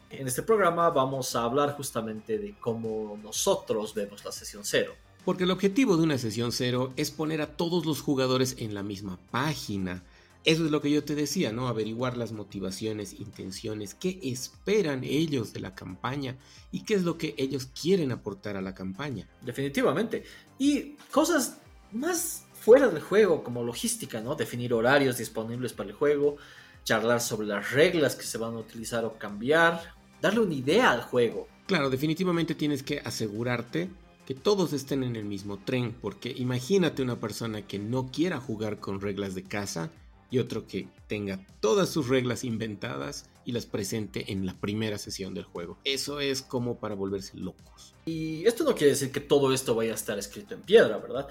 En 0.09 0.27
este 0.27 0.41
programa 0.41 0.89
vamos 0.89 1.35
a 1.35 1.43
hablar 1.43 1.75
justamente 1.75 2.39
de 2.39 2.55
cómo 2.59 3.19
nosotros 3.21 3.93
vemos 3.93 4.25
la 4.25 4.31
sesión 4.31 4.63
cero. 4.65 4.93
Porque 5.23 5.43
el 5.43 5.51
objetivo 5.51 5.97
de 5.97 6.03
una 6.03 6.17
sesión 6.17 6.51
cero 6.51 6.93
es 6.95 7.11
poner 7.11 7.41
a 7.41 7.55
todos 7.55 7.85
los 7.85 8.01
jugadores 8.01 8.55
en 8.57 8.73
la 8.73 8.81
misma 8.81 9.19
página, 9.29 10.01
eso 10.45 10.65
es 10.65 10.71
lo 10.71 10.81
que 10.81 10.91
yo 10.91 11.03
te 11.03 11.15
decía, 11.15 11.51
¿no? 11.51 11.67
Averiguar 11.67 12.15
las 12.17 12.31
motivaciones, 12.31 13.19
intenciones, 13.19 13.93
qué 13.93 14.19
esperan 14.23 15.03
ellos 15.03 15.53
de 15.53 15.59
la 15.59 15.75
campaña 15.75 16.37
y 16.71 16.83
qué 16.83 16.93
es 16.93 17.03
lo 17.03 17.17
que 17.17 17.35
ellos 17.37 17.69
quieren 17.79 18.11
aportar 18.11 18.55
a 18.55 18.61
la 18.61 18.73
campaña. 18.73 19.27
Definitivamente. 19.41 20.23
Y 20.57 20.95
cosas 21.11 21.57
más 21.91 22.45
fuera 22.53 22.87
del 22.87 23.01
juego, 23.01 23.43
como 23.43 23.63
logística, 23.63 24.21
¿no? 24.21 24.35
Definir 24.35 24.73
horarios 24.73 25.17
disponibles 25.17 25.73
para 25.73 25.89
el 25.89 25.95
juego, 25.95 26.37
charlar 26.83 27.21
sobre 27.21 27.47
las 27.47 27.71
reglas 27.71 28.15
que 28.15 28.23
se 28.23 28.37
van 28.37 28.55
a 28.55 28.59
utilizar 28.59 29.03
o 29.05 29.17
cambiar, 29.17 29.93
darle 30.21 30.39
una 30.39 30.53
idea 30.53 30.91
al 30.91 31.01
juego. 31.01 31.47
Claro, 31.67 31.89
definitivamente 31.89 32.55
tienes 32.55 32.81
que 32.81 32.99
asegurarte 32.99 33.89
que 34.25 34.35
todos 34.35 34.73
estén 34.73 35.03
en 35.03 35.15
el 35.15 35.25
mismo 35.25 35.57
tren, 35.57 35.95
porque 36.01 36.33
imagínate 36.35 37.01
una 37.01 37.19
persona 37.19 37.65
que 37.67 37.79
no 37.79 38.11
quiera 38.11 38.39
jugar 38.39 38.79
con 38.79 39.01
reglas 39.01 39.35
de 39.35 39.43
casa 39.43 39.91
y 40.29 40.39
otro 40.39 40.67
que 40.67 40.87
tenga 41.07 41.45
todas 41.59 41.89
sus 41.89 42.07
reglas 42.07 42.43
inventadas 42.43 43.29
y 43.45 43.51
las 43.51 43.65
presente 43.65 44.31
en 44.31 44.45
la 44.45 44.53
primera 44.53 44.97
sesión 44.97 45.33
del 45.33 45.43
juego. 45.43 45.77
Eso 45.83 46.19
es 46.19 46.41
como 46.41 46.77
para 46.77 46.95
volverse 46.95 47.37
locos. 47.37 47.95
Y 48.05 48.45
esto 48.45 48.63
no 48.63 48.75
quiere 48.75 48.91
decir 48.91 49.11
que 49.11 49.19
todo 49.19 49.53
esto 49.53 49.75
vaya 49.75 49.91
a 49.91 49.95
estar 49.95 50.19
escrito 50.19 50.53
en 50.53 50.61
piedra, 50.61 50.97
¿verdad? 50.97 51.27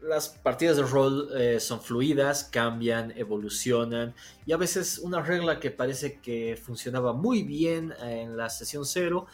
Las 0.00 0.28
partidas 0.28 0.76
de 0.76 0.84
rol 0.84 1.28
eh, 1.36 1.58
son 1.60 1.82
fluidas, 1.82 2.44
cambian, 2.44 3.12
evolucionan 3.16 4.14
y 4.46 4.52
a 4.52 4.56
veces 4.56 4.98
una 4.98 5.20
regla 5.20 5.58
que 5.58 5.70
parece 5.70 6.20
que 6.20 6.56
funcionaba 6.56 7.12
muy 7.12 7.42
bien 7.42 7.92
en 8.00 8.36
la 8.36 8.48
sesión 8.48 8.86
cero 8.86 9.26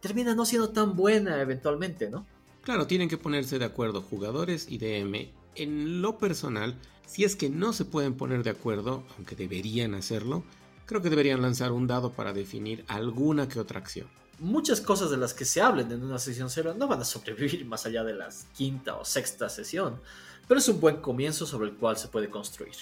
termina 0.00 0.34
no 0.34 0.46
siendo 0.46 0.70
tan 0.70 0.94
buena 0.94 1.40
eventualmente, 1.40 2.08
¿no? 2.08 2.24
Claro, 2.62 2.86
tienen 2.86 3.08
que 3.08 3.18
ponerse 3.18 3.58
de 3.58 3.64
acuerdo 3.64 4.00
jugadores 4.00 4.66
y 4.68 4.78
DM. 4.78 5.30
En 5.56 6.02
lo 6.02 6.18
personal, 6.18 6.76
si 7.06 7.24
es 7.24 7.36
que 7.36 7.48
no 7.48 7.72
se 7.72 7.84
pueden 7.84 8.14
poner 8.14 8.42
de 8.42 8.50
acuerdo, 8.50 9.04
aunque 9.16 9.36
deberían 9.36 9.94
hacerlo, 9.94 10.42
creo 10.86 11.02
que 11.02 11.10
deberían 11.10 11.42
lanzar 11.42 11.72
un 11.72 11.86
dado 11.86 12.12
para 12.12 12.32
definir 12.32 12.84
alguna 12.88 13.48
que 13.48 13.60
otra 13.60 13.78
acción. 13.78 14.08
Muchas 14.38 14.80
cosas 14.80 15.10
de 15.10 15.16
las 15.16 15.32
que 15.32 15.46
se 15.46 15.62
hablen 15.62 15.90
en 15.90 16.02
una 16.02 16.18
sesión 16.18 16.50
cero 16.50 16.74
no 16.76 16.88
van 16.88 17.00
a 17.00 17.04
sobrevivir 17.04 17.64
más 17.64 17.86
allá 17.86 18.04
de 18.04 18.12
la 18.12 18.28
quinta 18.54 18.96
o 18.96 19.04
sexta 19.04 19.48
sesión, 19.48 20.00
pero 20.46 20.60
es 20.60 20.68
un 20.68 20.78
buen 20.80 20.96
comienzo 20.96 21.46
sobre 21.46 21.70
el 21.70 21.76
cual 21.76 21.96
se 21.96 22.08
puede 22.08 22.28
construir. 22.28 22.74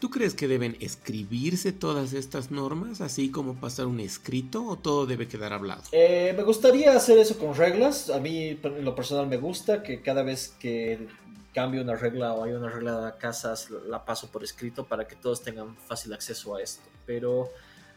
¿Tú 0.00 0.10
crees 0.10 0.34
que 0.34 0.48
deben 0.48 0.76
escribirse 0.80 1.72
todas 1.72 2.12
estas 2.12 2.50
normas, 2.50 3.00
así 3.00 3.30
como 3.30 3.54
pasar 3.54 3.86
un 3.86 4.00
escrito, 4.00 4.64
o 4.66 4.76
todo 4.76 5.06
debe 5.06 5.28
quedar 5.28 5.52
hablado? 5.52 5.82
Eh, 5.92 6.34
me 6.36 6.42
gustaría 6.42 6.94
hacer 6.94 7.16
eso 7.18 7.38
con 7.38 7.54
reglas. 7.54 8.10
A 8.10 8.18
mí, 8.18 8.58
en 8.62 8.84
lo 8.84 8.94
personal, 8.94 9.26
me 9.28 9.38
gusta 9.38 9.82
que 9.82 10.02
cada 10.02 10.22
vez 10.22 10.54
que 10.58 11.08
cambio 11.54 11.80
una 11.80 11.96
regla 11.96 12.34
o 12.34 12.44
hay 12.44 12.52
una 12.52 12.68
regla 12.68 13.06
de 13.06 13.18
casas, 13.18 13.70
la 13.70 14.04
paso 14.04 14.30
por 14.30 14.44
escrito 14.44 14.84
para 14.84 15.06
que 15.06 15.16
todos 15.16 15.42
tengan 15.42 15.76
fácil 15.76 16.12
acceso 16.12 16.56
a 16.56 16.62
esto. 16.62 16.82
Pero 17.06 17.48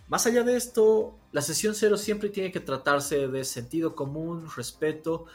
más 0.08 0.26
allá 0.26 0.44
de 0.44 0.56
esto, 0.56 1.18
la 1.34 1.42
sesión 1.42 1.76
cero 1.76 1.98
siempre 1.98 2.30
tiene 2.30 2.52
que 2.52 2.62
tratarse 2.62 3.28
de 3.28 3.44
sentido 3.44 3.96
común, 3.96 4.48
respeto 4.56 5.26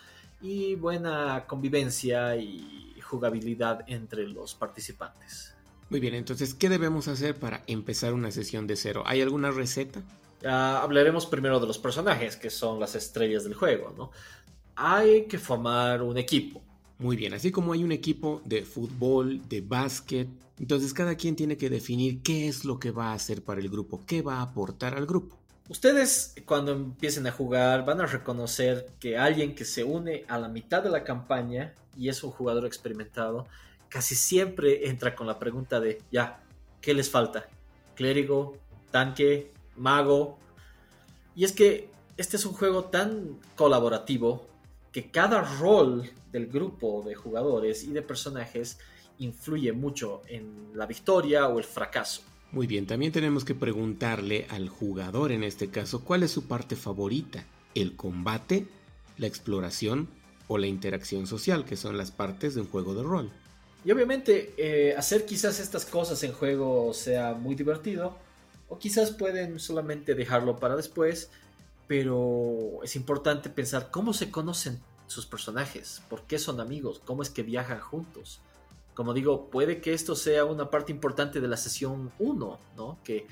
y 0.41 0.77
buena 0.77 1.45
convivencia 1.47 2.37
y 2.37 2.99
jugabilidad 3.03 3.85
entre 3.89 4.27
los 4.27 4.55
participantes. 4.55 5.55
Muy 5.91 6.01
bien, 6.01 6.15
entonces, 6.15 6.55
¿qué 6.55 6.71
debemos 6.71 7.07
hacer 7.09 7.35
para 7.39 7.65
empezar 7.67 8.15
una 8.15 8.31
sesión 8.31 8.67
de 8.67 8.77
cero? 8.77 9.03
¿Hay 9.05 9.21
alguna 9.21 9.51
receta? 9.51 10.01
hablaremos 10.45 11.27
primero 11.27 11.61
de 11.61 11.69
los 11.69 11.79
personajes, 11.79 12.35
que 12.35 12.51
son 12.51 12.81
las 12.81 12.97
estrellas 12.97 13.45
del 13.45 13.55
juego, 13.55 13.95
¿no? 13.97 14.11
Hay 14.75 15.27
que 15.27 15.39
formar 15.39 16.03
un 16.03 16.19
equipo. 16.19 16.61
Muy 17.03 17.17
bien, 17.17 17.35
así 17.35 17.51
como 17.51 17.73
hay 17.73 17.83
un 17.83 17.91
equipo 17.91 18.41
de 18.45 18.63
fútbol, 18.63 19.43
de 19.49 19.61
básquet, 19.61 20.29
entonces 20.61 20.95
cada 20.95 21.17
quien 21.17 21.35
tiene 21.35 21.57
que 21.57 21.69
definir 21.69 22.23
qué 22.23 22.47
es 22.47 22.65
lo 22.65 22.79
que 22.79 22.93
va 22.93 23.11
a 23.11 23.15
hacer 23.15 23.43
para 23.43 23.61
el 23.61 23.69
grupo, 23.69 24.05
qué 24.07 24.23
va 24.23 24.37
a 24.37 24.43
aportar 24.43 24.95
al 24.95 25.05
grupo. 25.05 25.37
Ustedes 25.69 26.33
cuando 26.47 26.71
empiecen 26.71 27.27
a 27.27 27.33
jugar 27.33 27.85
van 27.85 28.01
a 28.01 28.07
reconocer 28.07 28.87
que 29.01 29.19
alguien 29.19 29.57
que 29.57 29.65
se 29.65 29.83
une 29.83 30.25
a 30.29 30.39
la 30.39 30.47
mitad 30.47 30.81
de 30.81 30.91
la 30.91 31.03
campaña 31.03 31.75
y 31.97 32.09
es 32.09 32.23
un 32.23 32.31
jugador 32.31 32.67
experimentado, 32.67 33.49
casi 33.89 34.15
siempre 34.15 34.89
entra 34.89 35.17
con 35.17 35.27
la 35.27 35.41
pregunta 35.41 35.81
de, 35.81 36.01
ya, 36.13 36.45
¿qué 36.81 36.95
les 36.95 37.11
falta? 37.11 37.49
Clérigo, 37.97 38.59
tanque, 38.93 39.51
mago. 39.77 40.39
Y 41.35 41.43
es 41.43 41.51
que 41.51 41.89
este 42.17 42.37
es 42.37 42.47
un 42.47 42.53
juego 42.53 42.85
tan 42.85 43.41
colaborativo 43.57 44.52
que 44.93 45.11
cada 45.11 45.41
rol 45.59 46.11
del 46.31 46.47
grupo 46.47 47.03
de 47.03 47.15
jugadores 47.15 47.85
y 47.85 47.93
de 47.93 48.03
personajes 48.03 48.79
influye 49.19 49.73
mucho 49.73 50.23
en 50.29 50.71
la 50.75 50.87
victoria 50.87 51.49
o 51.49 51.59
el 51.59 51.65
fracaso. 51.65 52.23
Muy 52.51 52.67
bien, 52.67 52.87
también 52.87 53.13
tenemos 53.13 53.45
que 53.45 53.55
preguntarle 53.55 54.47
al 54.51 54.69
jugador 54.69 55.33
en 55.33 55.43
este 55.43 55.69
caso 55.69 56.05
cuál 56.05 56.23
es 56.23 56.31
su 56.31 56.47
parte 56.47 56.77
favorita, 56.77 57.47
el 57.75 57.97
combate, 57.97 58.67
la 59.17 59.27
exploración 59.27 60.09
o 60.49 60.59
la 60.59 60.67
interacción 60.67 61.27
social, 61.27 61.65
que 61.65 61.77
son 61.77 61.97
las 61.97 62.11
partes 62.11 62.55
de 62.55 62.61
un 62.61 62.69
juego 62.69 62.95
de 62.95 63.03
rol. 63.03 63.31
Y 63.85 63.91
obviamente 63.91 64.55
eh, 64.59 64.95
hacer 64.97 65.25
quizás 65.25 65.61
estas 65.61 65.87
cosas 65.87 66.23
en 66.25 66.33
juego 66.33 66.93
sea 66.93 67.33
muy 67.33 67.55
divertido, 67.55 68.19
o 68.69 68.79
quizás 68.79 69.11
pueden 69.13 69.59
solamente 69.59 70.15
dejarlo 70.15 70.59
para 70.59 70.77
después, 70.77 71.31
pero 71.87 72.81
es 72.83 72.97
importante 72.97 73.51
pensar 73.51 73.91
cómo 73.91 74.13
se 74.13 74.31
conocen 74.31 74.81
sus 75.07 75.27
personajes, 75.27 76.03
por 76.09 76.23
qué 76.23 76.39
son 76.39 76.61
amigos, 76.61 77.01
cómo 77.05 77.23
es 77.23 77.31
que 77.31 77.43
viajan 77.43 77.81
juntos. 77.81 78.41
Como 78.95 79.15
digo, 79.15 79.51
puede 79.51 79.81
que 79.81 79.95
esto 79.95 80.15
sea 80.17 80.45
una 80.45 80.71
parte 80.71 80.93
importante 80.93 81.41
de 81.41 81.49
la 81.49 81.57
sesión 81.57 82.13
1, 82.19 82.59
¿no? 82.77 82.99
Que 83.05 83.27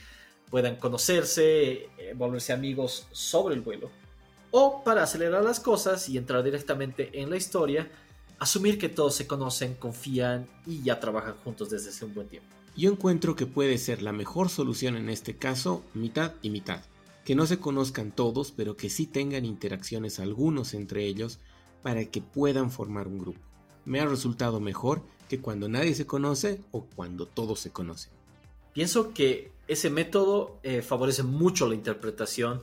puedan 0.50 0.76
conocerse, 0.76 1.88
eh, 1.96 2.14
volverse 2.14 2.52
amigos 2.52 3.06
sobre 3.12 3.54
el 3.54 3.60
vuelo. 3.60 3.90
O 4.50 4.82
para 4.82 5.04
acelerar 5.04 5.44
las 5.44 5.60
cosas 5.60 6.08
y 6.08 6.18
entrar 6.18 6.42
directamente 6.42 7.20
en 7.20 7.30
la 7.30 7.36
historia, 7.36 7.90
asumir 8.38 8.78
que 8.78 8.88
todos 8.88 9.14
se 9.14 9.26
conocen, 9.26 9.74
confían 9.74 10.48
y 10.66 10.82
ya 10.82 10.98
trabajan 10.98 11.36
juntos 11.44 11.70
desde 11.70 11.90
hace 11.90 12.04
un 12.04 12.14
buen 12.14 12.28
tiempo. 12.28 12.48
Yo 12.76 12.90
encuentro 12.90 13.36
que 13.36 13.46
puede 13.46 13.78
ser 13.78 14.02
la 14.02 14.12
mejor 14.12 14.48
solución 14.48 14.96
en 14.96 15.08
este 15.08 15.36
caso 15.36 15.84
mitad 15.94 16.32
y 16.42 16.50
mitad. 16.50 16.82
Que 17.24 17.34
no 17.34 17.46
se 17.46 17.58
conozcan 17.58 18.10
todos, 18.12 18.50
pero 18.50 18.76
que 18.76 18.90
sí 18.90 19.06
tengan 19.06 19.44
interacciones 19.44 20.20
algunos 20.20 20.74
entre 20.74 21.04
ellos 21.04 21.38
para 21.82 22.04
que 22.04 22.20
puedan 22.20 22.70
formar 22.70 23.08
un 23.08 23.18
grupo. 23.18 23.40
Me 23.84 24.00
ha 24.00 24.06
resultado 24.06 24.60
mejor 24.60 25.02
que 25.28 25.40
cuando 25.40 25.68
nadie 25.68 25.94
se 25.94 26.06
conoce 26.06 26.60
o 26.72 26.84
cuando 26.84 27.26
todos 27.26 27.60
se 27.60 27.70
conocen. 27.70 28.12
Pienso 28.72 29.12
que 29.12 29.52
ese 29.68 29.90
método 29.90 30.58
eh, 30.62 30.82
favorece 30.82 31.22
mucho 31.22 31.68
la 31.68 31.74
interpretación 31.74 32.62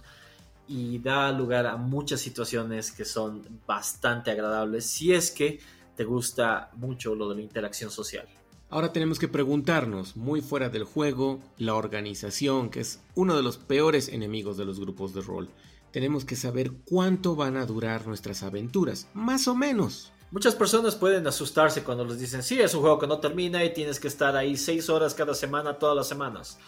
y 0.68 1.00
da 1.00 1.32
lugar 1.32 1.66
a 1.66 1.78
muchas 1.78 2.20
situaciones 2.20 2.92
que 2.92 3.06
son 3.06 3.62
bastante 3.66 4.32
agradables 4.32 4.86
si 4.86 5.14
es 5.14 5.32
que 5.32 5.60
te 5.96 6.04
gusta 6.04 6.70
mucho 6.76 7.16
lo 7.16 7.30
de 7.30 7.36
la 7.36 7.42
interacción 7.42 7.90
social. 7.90 8.28
Ahora 8.70 8.92
tenemos 8.92 9.18
que 9.18 9.30
preguntarnos, 9.30 10.18
muy 10.18 10.42
fuera 10.42 10.68
del 10.68 10.84
juego, 10.84 11.40
la 11.58 11.76
organización, 11.76 12.70
que 12.70 12.82
es 12.82 13.00
uno 13.16 13.38
de 13.38 13.44
los 13.44 13.58
peores 13.58 14.10
enemigos 14.10 14.58
de 14.58 14.66
los 14.66 14.78
grupos 14.78 15.14
de 15.14 15.22
rol. 15.22 15.50
Tenemos 15.92 16.26
que 16.26 16.36
saber 16.36 16.74
cuánto 16.84 17.38
van 17.38 17.56
a 17.56 17.66
durar 17.66 18.06
nuestras 18.06 18.44
aventuras, 18.44 19.08
más 19.14 19.48
o 19.48 19.56
menos. 19.56 20.12
Muchas 20.32 20.54
personas 20.54 20.96
pueden 20.96 21.26
asustarse 21.28 21.84
cuando 21.84 22.04
les 22.04 22.20
dicen, 22.20 22.44
sí, 22.44 22.60
es 22.60 22.74
un 22.74 22.82
juego 22.82 23.00
que 23.00 23.08
no 23.08 23.20
termina 23.20 23.64
y 23.64 23.74
tienes 23.74 24.02
que 24.02 24.10
estar 24.10 24.36
ahí 24.36 24.58
seis 24.58 24.90
horas 24.90 25.14
cada 25.14 25.34
semana, 25.34 25.80
todas 25.80 25.96
las 25.96 26.10
semanas. 26.10 26.60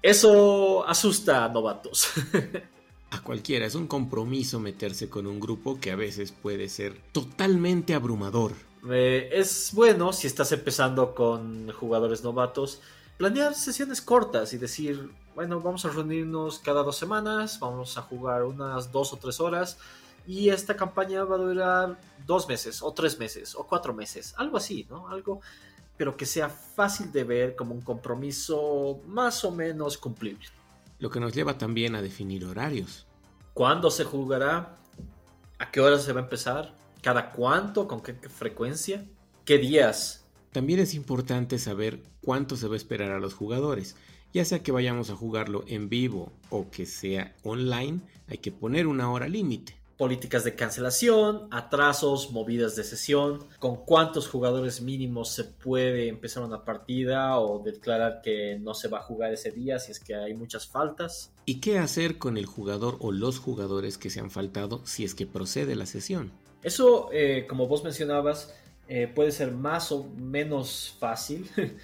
Eso 0.00 0.86
asusta 0.86 1.44
a 1.44 1.48
novatos. 1.48 2.10
a 3.10 3.20
cualquiera, 3.24 3.66
es 3.66 3.74
un 3.74 3.88
compromiso 3.88 4.60
meterse 4.60 5.08
con 5.08 5.26
un 5.26 5.40
grupo 5.40 5.80
que 5.80 5.90
a 5.90 5.96
veces 5.96 6.30
puede 6.30 6.68
ser 6.68 6.96
totalmente 7.10 7.94
abrumador. 7.94 8.67
Eh, 8.90 9.30
es 9.32 9.70
bueno 9.72 10.12
si 10.12 10.26
estás 10.26 10.52
empezando 10.52 11.14
con 11.14 11.70
jugadores 11.72 12.22
novatos, 12.22 12.80
planear 13.16 13.54
sesiones 13.54 14.00
cortas 14.00 14.52
y 14.52 14.58
decir, 14.58 15.10
bueno, 15.34 15.60
vamos 15.60 15.84
a 15.84 15.90
reunirnos 15.90 16.58
cada 16.60 16.82
dos 16.82 16.96
semanas, 16.96 17.58
vamos 17.60 17.98
a 17.98 18.02
jugar 18.02 18.44
unas 18.44 18.92
dos 18.92 19.12
o 19.12 19.16
tres 19.16 19.40
horas 19.40 19.78
y 20.26 20.50
esta 20.50 20.76
campaña 20.76 21.24
va 21.24 21.36
a 21.36 21.38
durar 21.38 21.98
dos 22.26 22.48
meses 22.48 22.82
o 22.82 22.92
tres 22.92 23.18
meses 23.18 23.54
o 23.54 23.66
cuatro 23.66 23.92
meses, 23.94 24.34
algo 24.36 24.56
así, 24.56 24.86
¿no? 24.88 25.08
Algo, 25.08 25.40
pero 25.96 26.16
que 26.16 26.26
sea 26.26 26.48
fácil 26.48 27.10
de 27.10 27.24
ver 27.24 27.56
como 27.56 27.74
un 27.74 27.80
compromiso 27.80 29.00
más 29.06 29.44
o 29.44 29.50
menos 29.50 29.98
cumplible. 29.98 30.46
Lo 30.98 31.10
que 31.10 31.20
nos 31.20 31.32
lleva 31.32 31.58
también 31.58 31.94
a 31.94 32.02
definir 32.02 32.44
horarios. 32.44 33.06
¿Cuándo 33.54 33.90
se 33.90 34.04
jugará? 34.04 34.76
¿A 35.58 35.70
qué 35.70 35.80
hora 35.80 35.98
se 35.98 36.12
va 36.12 36.20
a 36.20 36.24
empezar? 36.24 36.74
¿Cada 37.02 37.32
cuánto? 37.32 37.86
¿Con 37.86 38.00
qué, 38.00 38.14
frecuencia? 38.14 39.06
¿Qué 39.44 39.58
días? 39.58 40.26
También 40.52 40.80
es 40.80 40.94
importante 40.94 41.58
saber 41.58 42.02
cuánto 42.20 42.56
se 42.56 42.66
va 42.66 42.74
a 42.74 42.76
esperar 42.76 43.12
a 43.12 43.20
los 43.20 43.34
jugadores. 43.34 43.96
Ya 44.32 44.44
sea 44.44 44.62
que 44.62 44.72
vayamos 44.72 45.10
a 45.10 45.16
jugarlo 45.16 45.64
en 45.68 45.88
vivo 45.88 46.32
o 46.50 46.70
que 46.70 46.84
sea 46.84 47.34
online, 47.44 48.00
hay 48.28 48.38
que 48.38 48.52
poner 48.52 48.86
una 48.86 49.10
hora 49.10 49.28
límite 49.28 49.77
políticas 49.98 50.44
de 50.44 50.54
cancelación, 50.54 51.48
atrasos, 51.50 52.30
movidas 52.30 52.76
de 52.76 52.84
sesión, 52.84 53.44
con 53.58 53.84
cuántos 53.84 54.28
jugadores 54.28 54.80
mínimos 54.80 55.30
se 55.30 55.42
puede 55.42 56.08
empezar 56.08 56.44
una 56.44 56.64
partida 56.64 57.38
o 57.40 57.58
declarar 57.58 58.20
que 58.22 58.56
no 58.60 58.74
se 58.74 58.86
va 58.86 58.98
a 58.98 59.02
jugar 59.02 59.32
ese 59.32 59.50
día 59.50 59.80
si 59.80 59.90
es 59.90 59.98
que 59.98 60.14
hay 60.14 60.34
muchas 60.34 60.68
faltas. 60.68 61.32
¿Y 61.44 61.60
qué 61.60 61.78
hacer 61.78 62.16
con 62.16 62.38
el 62.38 62.46
jugador 62.46 62.96
o 63.00 63.10
los 63.10 63.40
jugadores 63.40 63.98
que 63.98 64.08
se 64.08 64.20
han 64.20 64.30
faltado 64.30 64.80
si 64.86 65.04
es 65.04 65.16
que 65.16 65.26
procede 65.26 65.74
la 65.74 65.84
sesión? 65.84 66.30
Eso, 66.62 67.10
eh, 67.12 67.46
como 67.48 67.66
vos 67.66 67.82
mencionabas, 67.82 68.54
eh, 68.86 69.10
puede 69.12 69.32
ser 69.32 69.50
más 69.50 69.90
o 69.90 70.04
menos 70.16 70.96
fácil 71.00 71.50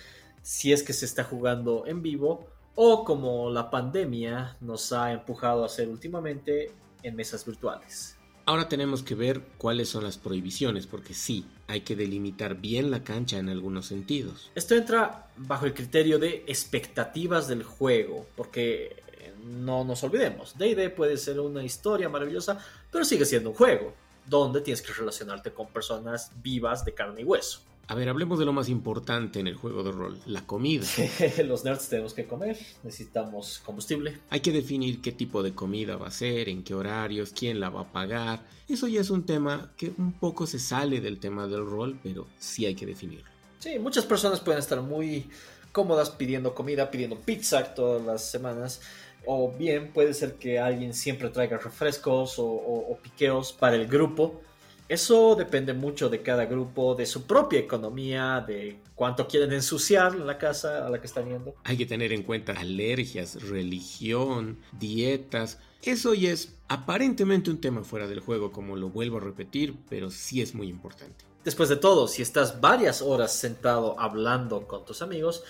si 0.42 0.72
es 0.72 0.84
que 0.84 0.92
se 0.92 1.04
está 1.04 1.24
jugando 1.24 1.84
en 1.86 2.00
vivo 2.00 2.46
o 2.76 3.04
como 3.04 3.50
la 3.50 3.70
pandemia 3.70 4.56
nos 4.60 4.92
ha 4.92 5.12
empujado 5.12 5.64
a 5.64 5.66
hacer 5.66 5.88
últimamente 5.88 6.72
en 7.04 7.14
mesas 7.14 7.46
virtuales. 7.46 8.16
Ahora 8.46 8.68
tenemos 8.68 9.02
que 9.02 9.14
ver 9.14 9.40
cuáles 9.56 9.88
son 9.88 10.04
las 10.04 10.18
prohibiciones, 10.18 10.86
porque 10.86 11.14
sí, 11.14 11.46
hay 11.66 11.80
que 11.80 11.96
delimitar 11.96 12.56
bien 12.56 12.90
la 12.90 13.02
cancha 13.02 13.38
en 13.38 13.48
algunos 13.48 13.86
sentidos. 13.86 14.50
Esto 14.54 14.74
entra 14.74 15.28
bajo 15.36 15.64
el 15.64 15.72
criterio 15.72 16.18
de 16.18 16.44
expectativas 16.46 17.48
del 17.48 17.62
juego, 17.62 18.26
porque 18.36 19.02
no 19.44 19.84
nos 19.84 20.02
olvidemos, 20.04 20.56
DD 20.58 20.90
puede 20.90 21.16
ser 21.16 21.40
una 21.40 21.62
historia 21.62 22.08
maravillosa, 22.08 22.58
pero 22.90 23.04
sigue 23.04 23.24
siendo 23.24 23.50
un 23.50 23.56
juego 23.56 23.94
donde 24.26 24.60
tienes 24.60 24.82
que 24.82 24.92
relacionarte 24.92 25.52
con 25.52 25.68
personas 25.68 26.32
vivas 26.42 26.84
de 26.84 26.94
carne 26.94 27.20
y 27.22 27.24
hueso. 27.24 27.60
A 27.86 27.94
ver, 27.94 28.08
hablemos 28.08 28.38
de 28.38 28.44
lo 28.44 28.52
más 28.52 28.68
importante 28.68 29.40
en 29.40 29.46
el 29.46 29.56
juego 29.56 29.82
de 29.82 29.92
rol, 29.92 30.18
la 30.26 30.46
comida. 30.46 30.86
Los 31.44 31.64
nerds 31.64 31.88
tenemos 31.88 32.14
que 32.14 32.26
comer, 32.26 32.56
necesitamos 32.82 33.60
combustible. 33.64 34.20
Hay 34.30 34.40
que 34.40 34.52
definir 34.52 35.02
qué 35.02 35.12
tipo 35.12 35.42
de 35.42 35.54
comida 35.54 35.96
va 35.96 36.08
a 36.08 36.10
ser, 36.10 36.48
en 36.48 36.64
qué 36.64 36.74
horarios, 36.74 37.32
quién 37.38 37.60
la 37.60 37.68
va 37.68 37.82
a 37.82 37.92
pagar. 37.92 38.44
Eso 38.68 38.88
ya 38.88 39.00
es 39.00 39.10
un 39.10 39.26
tema 39.26 39.72
que 39.76 39.92
un 39.98 40.12
poco 40.12 40.46
se 40.46 40.58
sale 40.58 41.00
del 41.00 41.20
tema 41.20 41.46
del 41.46 41.66
rol, 41.66 41.98
pero 42.02 42.26
sí 42.38 42.64
hay 42.64 42.74
que 42.74 42.86
definirlo. 42.86 43.28
Sí, 43.58 43.78
muchas 43.78 44.06
personas 44.06 44.40
pueden 44.40 44.60
estar 44.60 44.80
muy 44.80 45.28
cómodas 45.72 46.08
pidiendo 46.08 46.54
comida, 46.54 46.90
pidiendo 46.90 47.18
pizza 47.18 47.74
todas 47.74 48.02
las 48.02 48.30
semanas. 48.30 48.80
O 49.26 49.52
bien 49.52 49.92
puede 49.92 50.14
ser 50.14 50.34
que 50.34 50.58
alguien 50.58 50.94
siempre 50.94 51.28
traiga 51.30 51.58
refrescos 51.58 52.36
o, 52.38 52.98
piqueos 53.02 53.52
para 53.52 53.76
el 53.76 53.86
grupo. 53.86 54.40
Eso 54.88 55.34
depende 55.34 55.72
mucho 55.72 56.10
de 56.10 56.22
cada 56.22 56.44
grupo, 56.44 56.94
de 56.94 57.06
su 57.06 57.26
propia 57.26 57.58
economía, 57.58 58.44
de 58.46 58.78
cuánto 58.94 59.26
quieren 59.26 59.52
ensuciar 59.52 60.14
la 60.14 60.36
casa 60.36 60.86
a 60.86 60.90
la 60.90 61.00
que 61.00 61.06
están 61.06 61.26
yendo. 61.26 61.54
Hay 61.64 61.78
que 61.78 61.86
tener 61.86 62.12
en 62.12 62.22
cuenta 62.22 62.52
alergias, 62.52 63.48
religión, 63.48 64.58
dietas. 64.72 65.58
Eso 65.82 66.12
ya 66.12 66.32
es 66.32 66.56
aparentemente 66.68 67.50
un 67.50 67.60
tema 67.60 67.82
fuera 67.82 68.06
del 68.06 68.20
juego, 68.20 68.52
como 68.52 68.76
lo 68.76 68.90
vuelvo 68.90 69.16
a 69.16 69.20
repetir, 69.20 69.74
pero 69.88 70.10
sí 70.10 70.42
es 70.42 70.54
muy 70.54 70.68
importante. 70.68 71.24
Después 71.44 71.70
de 71.70 71.76
todo, 71.76 72.06
si 72.06 72.20
estás 72.20 72.60
varias 72.60 73.00
horas 73.00 73.32
sentado 73.32 73.98
hablando 73.98 74.66
con 74.66 74.84
tus 74.84 75.00
amigos, 75.00 75.44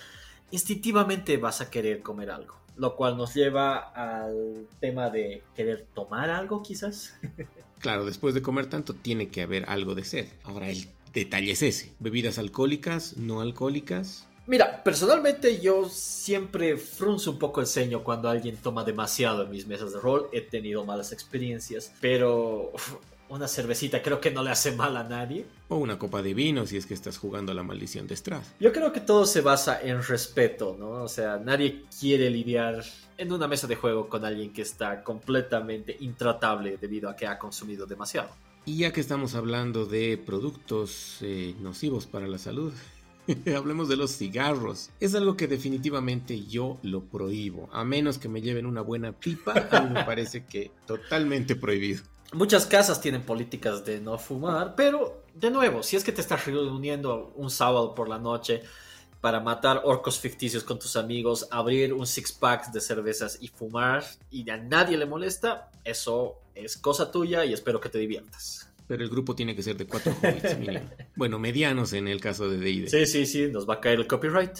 instintivamente 0.51 1.37
vas 1.37 1.59
a 1.59 1.69
querer 1.69 2.01
comer 2.01 2.31
algo. 2.31 2.55
Lo 2.77 2.95
cual 2.95 3.17
nos 3.17 3.33
lleva 3.33 3.77
al 3.77 4.67
tema 4.79 5.09
de 5.09 5.43
querer 5.55 5.87
tomar 5.93 6.29
algo 6.29 6.63
quizás. 6.63 7.17
Claro, 7.85 8.03
después 8.03 8.33
de 8.33 8.41
comer 8.41 8.65
tanto 8.65 8.95
tiene 8.95 9.27
que 9.27 9.43
haber 9.43 9.69
algo 9.69 9.93
de 9.93 10.03
sed. 10.03 10.25
Ahora 10.43 10.71
el 10.71 10.87
detalle 11.13 11.51
es 11.51 11.61
ese. 11.61 11.93
Bebidas 11.99 12.39
alcohólicas, 12.39 13.15
no 13.15 13.41
alcohólicas. 13.41 14.27
Mira, 14.47 14.83
personalmente 14.83 15.61
yo 15.61 15.87
siempre 15.87 16.77
frunzo 16.77 17.29
un 17.29 17.37
poco 17.37 17.61
el 17.61 17.67
ceño 17.67 18.03
cuando 18.03 18.27
alguien 18.27 18.57
toma 18.57 18.83
demasiado 18.85 19.43
en 19.43 19.51
mis 19.51 19.67
mesas 19.67 19.93
de 19.93 19.99
rol. 19.99 20.29
He 20.33 20.41
tenido 20.41 20.83
malas 20.83 21.11
experiencias, 21.11 21.93
pero 22.01 22.71
una 23.29 23.47
cervecita 23.47 24.01
creo 24.01 24.21
que 24.21 24.31
no 24.31 24.43
le 24.43 24.51
hace 24.51 24.71
mal 24.71 24.95
a 24.97 25.03
nadie. 25.03 25.45
O 25.69 25.77
una 25.77 25.97
copa 25.97 26.21
de 26.21 26.33
vino 26.33 26.65
si 26.65 26.77
es 26.77 26.85
que 26.85 26.93
estás 26.93 27.17
jugando 27.17 27.51
a 27.51 27.55
la 27.55 27.63
maldición 27.63 28.07
de 28.07 28.15
Strad. 28.15 28.43
Yo 28.59 28.71
creo 28.71 28.91
que 28.91 29.01
todo 29.01 29.25
se 29.25 29.41
basa 29.41 29.81
en 29.81 30.03
respeto, 30.03 30.75
¿no? 30.77 31.03
O 31.03 31.07
sea, 31.07 31.37
nadie 31.37 31.85
quiere 31.99 32.29
lidiar 32.29 32.83
en 33.17 33.31
una 33.31 33.47
mesa 33.47 33.67
de 33.67 33.75
juego 33.75 34.09
con 34.09 34.25
alguien 34.25 34.53
que 34.53 34.61
está 34.61 35.03
completamente 35.03 35.95
intratable 35.99 36.77
debido 36.77 37.09
a 37.09 37.15
que 37.15 37.27
ha 37.27 37.39
consumido 37.39 37.85
demasiado. 37.85 38.29
Y 38.65 38.77
ya 38.77 38.91
que 38.91 39.01
estamos 39.01 39.35
hablando 39.35 39.85
de 39.85 40.17
productos 40.17 41.19
eh, 41.21 41.55
nocivos 41.59 42.07
para 42.07 42.27
la 42.27 42.39
salud, 42.39 42.73
hablemos 43.55 43.89
de 43.89 43.97
los 43.97 44.17
cigarros. 44.17 44.89
Es 44.99 45.15
algo 45.15 45.37
que 45.37 45.47
definitivamente 45.47 46.45
yo 46.45 46.79
lo 46.81 47.01
prohíbo. 47.01 47.69
A 47.71 47.83
menos 47.83 48.17
que 48.17 48.29
me 48.29 48.41
lleven 48.41 48.65
una 48.65 48.81
buena 48.81 49.11
pipa, 49.11 49.67
a 49.71 49.81
mí 49.81 49.91
me 49.91 50.03
parece 50.03 50.45
que 50.45 50.71
totalmente 50.85 51.55
prohibido. 51.55 52.01
Muchas 52.33 52.65
casas 52.65 52.99
tienen 53.01 53.23
políticas 53.23 53.85
de 53.85 53.99
no 53.99 54.17
fumar, 54.17 54.75
pero 54.75 55.23
de 55.33 55.51
nuevo, 55.51 55.83
si 55.83 55.95
es 55.95 56.03
que 56.03 56.11
te 56.11 56.21
estás 56.21 56.45
reuniendo 56.45 57.33
un 57.35 57.49
sábado 57.49 57.93
por 57.93 58.09
la 58.09 58.17
noche 58.17 58.63
para 59.21 59.39
matar 59.39 59.81
orcos 59.85 60.19
ficticios 60.19 60.63
con 60.63 60.77
tus 60.77 60.95
amigos, 60.95 61.47
abrir 61.49 61.93
un 61.93 62.05
six 62.05 62.31
pack 62.31 62.71
de 62.71 62.81
cervezas 62.81 63.37
y 63.41 63.47
fumar 63.47 64.03
y 64.29 64.49
a 64.49 64.57
nadie 64.57 64.97
le 64.97 65.05
molesta, 65.05 65.71
eso 65.83 66.41
es 66.53 66.77
cosa 66.77 67.11
tuya 67.11 67.43
y 67.45 67.53
espero 67.53 67.79
que 67.79 67.89
te 67.89 67.97
diviertas. 67.97 68.69
Pero 68.87 69.03
el 69.03 69.09
grupo 69.09 69.33
tiene 69.33 69.55
que 69.55 69.63
ser 69.63 69.77
de 69.77 69.87
cuatro 69.87 70.15
hobbits 70.21 70.57
mínimo. 70.59 70.89
Bueno, 71.15 71.39
medianos 71.39 71.93
en 71.93 72.07
el 72.07 72.21
caso 72.21 72.47
de 72.49 72.57
D&D. 72.57 72.87
Sí, 72.87 73.05
sí, 73.07 73.25
sí, 73.25 73.47
nos 73.47 73.67
va 73.67 73.75
a 73.75 73.81
caer 73.81 73.99
el 73.99 74.07
copyright. 74.07 74.59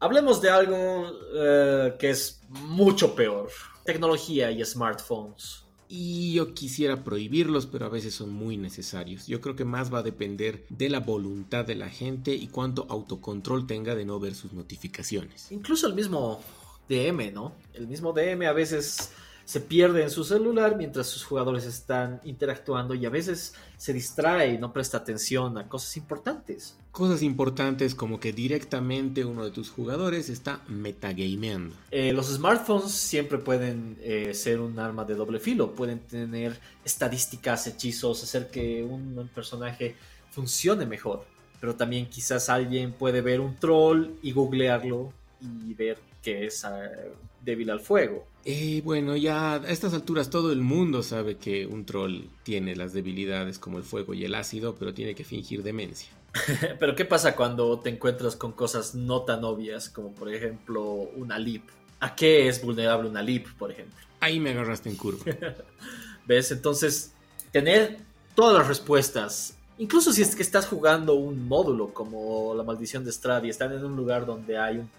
Hablemos 0.00 0.42
de 0.42 0.50
algo 0.50 1.10
eh, 1.34 1.94
que 1.98 2.10
es 2.10 2.42
mucho 2.48 3.14
peor. 3.14 3.48
Tecnología 3.84 4.50
y 4.50 4.62
smartphones. 4.64 5.63
Y 5.88 6.32
yo 6.34 6.54
quisiera 6.54 7.04
prohibirlos, 7.04 7.66
pero 7.66 7.86
a 7.86 7.90
veces 7.90 8.14
son 8.14 8.30
muy 8.32 8.56
necesarios. 8.56 9.26
Yo 9.26 9.40
creo 9.40 9.54
que 9.56 9.64
más 9.64 9.92
va 9.92 9.98
a 9.98 10.02
depender 10.02 10.64
de 10.68 10.88
la 10.88 11.00
voluntad 11.00 11.64
de 11.64 11.74
la 11.74 11.88
gente 11.88 12.34
y 12.34 12.46
cuánto 12.48 12.86
autocontrol 12.88 13.66
tenga 13.66 13.94
de 13.94 14.04
no 14.04 14.18
ver 14.18 14.34
sus 14.34 14.52
notificaciones. 14.52 15.52
Incluso 15.52 15.86
el 15.86 15.94
mismo 15.94 16.40
DM, 16.88 17.32
¿no? 17.32 17.54
El 17.74 17.86
mismo 17.86 18.12
DM 18.12 18.46
a 18.46 18.52
veces 18.52 19.12
se 19.44 19.60
pierde 19.60 20.02
en 20.02 20.10
su 20.10 20.24
celular 20.24 20.76
mientras 20.76 21.06
sus 21.06 21.24
jugadores 21.24 21.64
están 21.66 22.20
interactuando 22.24 22.94
y 22.94 23.04
a 23.04 23.10
veces 23.10 23.54
se 23.76 23.92
distrae 23.92 24.54
y 24.54 24.58
no 24.58 24.72
presta 24.72 24.98
atención 24.98 25.58
a 25.58 25.68
cosas 25.68 25.96
importantes. 25.96 26.76
Cosas 26.90 27.22
importantes 27.22 27.94
como 27.94 28.20
que 28.20 28.32
directamente 28.32 29.24
uno 29.24 29.44
de 29.44 29.50
tus 29.50 29.70
jugadores 29.70 30.28
está 30.28 30.62
metagameando. 30.68 31.74
Eh, 31.90 32.12
los 32.12 32.28
smartphones 32.28 32.92
siempre 32.92 33.38
pueden 33.38 33.98
eh, 34.00 34.32
ser 34.32 34.60
un 34.60 34.78
arma 34.78 35.04
de 35.04 35.14
doble 35.14 35.40
filo, 35.40 35.74
pueden 35.74 35.98
tener 36.00 36.58
estadísticas, 36.84 37.66
hechizos, 37.66 38.22
hacer 38.22 38.50
que 38.50 38.82
un 38.84 39.28
personaje 39.34 39.96
funcione 40.30 40.86
mejor. 40.86 41.24
Pero 41.60 41.74
también 41.76 42.06
quizás 42.08 42.48
alguien 42.48 42.92
puede 42.92 43.20
ver 43.20 43.40
un 43.40 43.56
troll 43.56 44.10
y 44.22 44.32
googlearlo 44.32 45.12
y 45.40 45.74
ver 45.74 45.98
que 46.22 46.46
es 46.46 46.64
eh, 46.64 47.12
débil 47.42 47.70
al 47.70 47.80
fuego. 47.80 48.26
Eh, 48.46 48.82
bueno, 48.84 49.16
ya 49.16 49.54
a 49.54 49.56
estas 49.68 49.94
alturas 49.94 50.28
todo 50.28 50.52
el 50.52 50.60
mundo 50.60 51.02
sabe 51.02 51.36
que 51.36 51.66
un 51.66 51.86
troll 51.86 52.24
tiene 52.42 52.76
las 52.76 52.92
debilidades 52.92 53.58
como 53.58 53.78
el 53.78 53.84
fuego 53.84 54.12
y 54.12 54.24
el 54.24 54.34
ácido, 54.34 54.74
pero 54.74 54.92
tiene 54.92 55.14
que 55.14 55.24
fingir 55.24 55.62
demencia. 55.62 56.10
pero 56.78 56.94
¿qué 56.94 57.06
pasa 57.06 57.34
cuando 57.34 57.78
te 57.80 57.88
encuentras 57.88 58.36
con 58.36 58.52
cosas 58.52 58.94
no 58.94 59.22
tan 59.22 59.44
obvias, 59.44 59.88
como 59.88 60.12
por 60.12 60.32
ejemplo 60.32 60.84
una 61.16 61.38
lip? 61.38 61.62
¿A 62.00 62.14
qué 62.14 62.48
es 62.48 62.62
vulnerable 62.62 63.08
una 63.08 63.22
lip, 63.22 63.46
por 63.58 63.70
ejemplo? 63.70 63.96
Ahí 64.20 64.40
me 64.40 64.50
agarraste 64.50 64.90
en 64.90 64.96
curva. 64.96 65.24
¿Ves? 66.26 66.50
Entonces, 66.50 67.12
tener 67.50 67.98
todas 68.34 68.58
las 68.58 68.68
respuestas, 68.68 69.56
incluso 69.78 70.12
si 70.12 70.20
es 70.20 70.36
que 70.36 70.42
estás 70.42 70.66
jugando 70.66 71.14
un 71.14 71.48
módulo 71.48 71.94
como 71.94 72.54
la 72.54 72.62
maldición 72.62 73.04
de 73.04 73.12
Strad 73.12 73.44
y 73.44 73.48
están 73.48 73.72
en 73.72 73.82
un 73.84 73.96
lugar 73.96 74.26
donde 74.26 74.58
hay 74.58 74.78
un, 74.78 74.90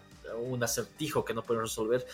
un 0.49 0.63
acertijo 0.63 1.23
que 1.23 1.36
no 1.36 1.43
pueden 1.43 1.62
resolver, 1.62 2.08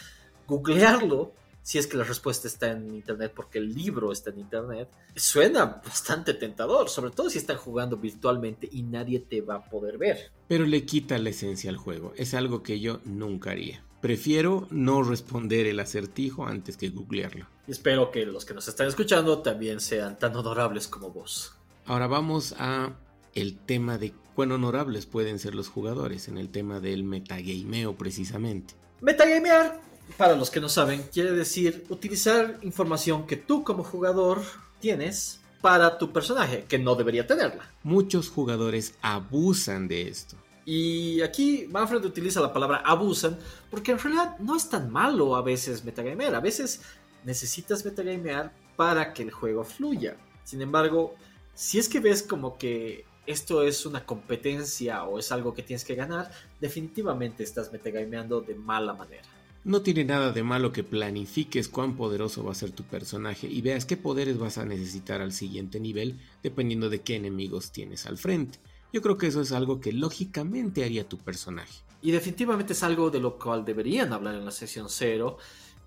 googlearlo, 0.51 1.33
si 1.63 1.77
es 1.77 1.87
que 1.87 1.95
la 1.95 2.03
respuesta 2.03 2.47
está 2.47 2.71
en 2.71 2.93
internet, 2.93 3.31
porque 3.33 3.59
el 3.59 3.73
libro 3.73 4.11
está 4.11 4.31
en 4.31 4.39
internet, 4.39 4.89
suena 5.15 5.65
bastante 5.65 6.33
tentador, 6.33 6.89
sobre 6.89 7.11
todo 7.11 7.29
si 7.29 7.37
están 7.37 7.57
jugando 7.57 7.95
virtualmente 7.97 8.67
y 8.69 8.83
nadie 8.83 9.19
te 9.19 9.41
va 9.41 9.55
a 9.55 9.69
poder 9.69 9.97
ver. 9.97 10.31
Pero 10.47 10.65
le 10.65 10.85
quita 10.85 11.17
la 11.19 11.29
esencia 11.29 11.69
al 11.69 11.77
juego, 11.77 12.13
es 12.17 12.33
algo 12.33 12.63
que 12.63 12.79
yo 12.81 12.99
nunca 13.05 13.51
haría. 13.51 13.83
Prefiero 14.01 14.67
no 14.71 15.03
responder 15.03 15.67
el 15.67 15.79
acertijo 15.79 16.45
antes 16.45 16.75
que 16.75 16.89
googlearlo. 16.89 17.45
Espero 17.67 18.11
que 18.11 18.25
los 18.25 18.43
que 18.45 18.55
nos 18.55 18.67
están 18.67 18.87
escuchando 18.87 19.39
también 19.39 19.79
sean 19.79 20.17
tan 20.17 20.35
honorables 20.35 20.87
como 20.87 21.11
vos. 21.11 21.53
Ahora 21.85 22.07
vamos 22.07 22.55
a 22.57 22.93
el 23.35 23.57
tema 23.57 23.97
de 23.97 24.13
cuán 24.35 24.51
honorables 24.51 25.05
pueden 25.05 25.39
ser 25.39 25.55
los 25.55 25.69
jugadores 25.69 26.27
en 26.27 26.37
el 26.37 26.49
tema 26.49 26.79
del 26.79 27.03
metagameo 27.03 27.95
precisamente. 27.95 28.73
Metagamear 29.01 29.90
para 30.17 30.35
los 30.35 30.49
que 30.49 30.59
no 30.59 30.69
saben, 30.69 31.03
quiere 31.11 31.31
decir 31.31 31.85
utilizar 31.89 32.57
información 32.61 33.27
que 33.27 33.37
tú 33.37 33.63
como 33.63 33.83
jugador 33.83 34.41
tienes 34.79 35.41
para 35.61 35.97
tu 35.97 36.11
personaje, 36.11 36.65
que 36.67 36.79
no 36.79 36.95
debería 36.95 37.27
tenerla. 37.27 37.71
Muchos 37.83 38.29
jugadores 38.29 38.95
abusan 39.01 39.87
de 39.87 40.07
esto. 40.07 40.35
Y 40.65 41.21
aquí 41.21 41.67
Manfred 41.69 42.03
utiliza 42.05 42.39
la 42.39 42.53
palabra 42.53 42.77
abusan 42.85 43.37
porque 43.69 43.91
en 43.91 43.99
realidad 43.99 44.37
no 44.39 44.55
es 44.55 44.69
tan 44.69 44.91
malo 44.91 45.35
a 45.35 45.41
veces 45.41 45.83
metagamear. 45.83 46.35
A 46.35 46.39
veces 46.39 46.81
necesitas 47.23 47.83
metagamear 47.85 48.53
para 48.75 49.13
que 49.13 49.23
el 49.23 49.31
juego 49.31 49.63
fluya. 49.63 50.17
Sin 50.43 50.61
embargo, 50.61 51.15
si 51.53 51.79
es 51.79 51.89
que 51.89 51.99
ves 51.99 52.23
como 52.23 52.57
que 52.57 53.05
esto 53.25 53.63
es 53.63 53.85
una 53.85 54.05
competencia 54.05 55.03
o 55.03 55.19
es 55.19 55.31
algo 55.31 55.53
que 55.53 55.63
tienes 55.63 55.85
que 55.85 55.95
ganar, 55.95 56.31
definitivamente 56.59 57.43
estás 57.43 57.71
metagameando 57.71 58.41
de 58.41 58.55
mala 58.55 58.93
manera. 58.93 59.23
No 59.63 59.83
tiene 59.83 60.03
nada 60.03 60.31
de 60.31 60.41
malo 60.41 60.71
que 60.71 60.83
planifiques 60.83 61.69
cuán 61.69 61.95
poderoso 61.95 62.43
va 62.43 62.51
a 62.51 62.55
ser 62.55 62.71
tu 62.71 62.81
personaje 62.83 63.47
y 63.47 63.61
veas 63.61 63.85
qué 63.85 63.95
poderes 63.95 64.39
vas 64.39 64.57
a 64.57 64.65
necesitar 64.65 65.21
al 65.21 65.33
siguiente 65.33 65.79
nivel 65.79 66.19
dependiendo 66.41 66.89
de 66.89 67.01
qué 67.01 67.15
enemigos 67.15 67.71
tienes 67.71 68.07
al 68.07 68.17
frente. 68.17 68.57
Yo 68.91 69.03
creo 69.03 69.19
que 69.19 69.27
eso 69.27 69.39
es 69.39 69.51
algo 69.51 69.79
que 69.79 69.93
lógicamente 69.93 70.83
haría 70.83 71.07
tu 71.07 71.19
personaje. 71.19 71.83
Y 72.01 72.09
definitivamente 72.09 72.73
es 72.73 72.81
algo 72.81 73.11
de 73.11 73.19
lo 73.19 73.37
cual 73.37 73.63
deberían 73.63 74.13
hablar 74.13 74.33
en 74.33 74.45
la 74.45 74.51
sesión 74.51 74.87
0 74.89 75.37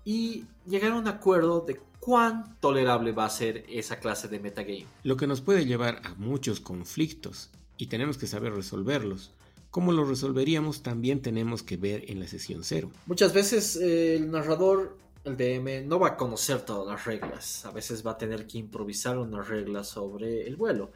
y 0.05 0.45
llegar 0.65 0.93
a 0.93 0.95
un 0.95 1.09
acuerdo 1.09 1.59
de 1.59 1.81
cuán 1.99 2.57
tolerable 2.61 3.11
va 3.11 3.25
a 3.25 3.29
ser 3.29 3.65
esa 3.67 3.99
clase 3.99 4.29
de 4.29 4.39
metagame. 4.39 4.85
Lo 5.03 5.17
que 5.17 5.27
nos 5.27 5.41
puede 5.41 5.65
llevar 5.65 6.01
a 6.05 6.13
muchos 6.15 6.61
conflictos 6.61 7.49
y 7.77 7.87
tenemos 7.87 8.17
que 8.17 8.27
saber 8.27 8.53
resolverlos. 8.53 9.31
¿Cómo 9.75 9.91
lo 9.91 10.05
resolveríamos? 10.05 10.83
También 10.83 11.21
tenemos 11.21 11.61
que 11.61 11.75
ver 11.75 12.09
en 12.09 12.21
la 12.21 12.27
sesión 12.27 12.63
cero. 12.63 12.91
Muchas 13.07 13.33
veces 13.33 13.75
eh, 13.75 14.15
el 14.15 14.31
narrador, 14.31 14.97
el 15.25 15.35
DM, 15.35 15.85
no 15.85 15.99
va 15.99 16.07
a 16.07 16.15
conocer 16.15 16.61
todas 16.61 16.87
las 16.87 17.03
reglas. 17.03 17.65
A 17.65 17.71
veces 17.71 18.07
va 18.07 18.11
a 18.11 18.17
tener 18.17 18.47
que 18.47 18.57
improvisar 18.57 19.17
una 19.17 19.43
regla 19.43 19.83
sobre 19.83 20.47
el 20.47 20.55
vuelo. 20.55 20.93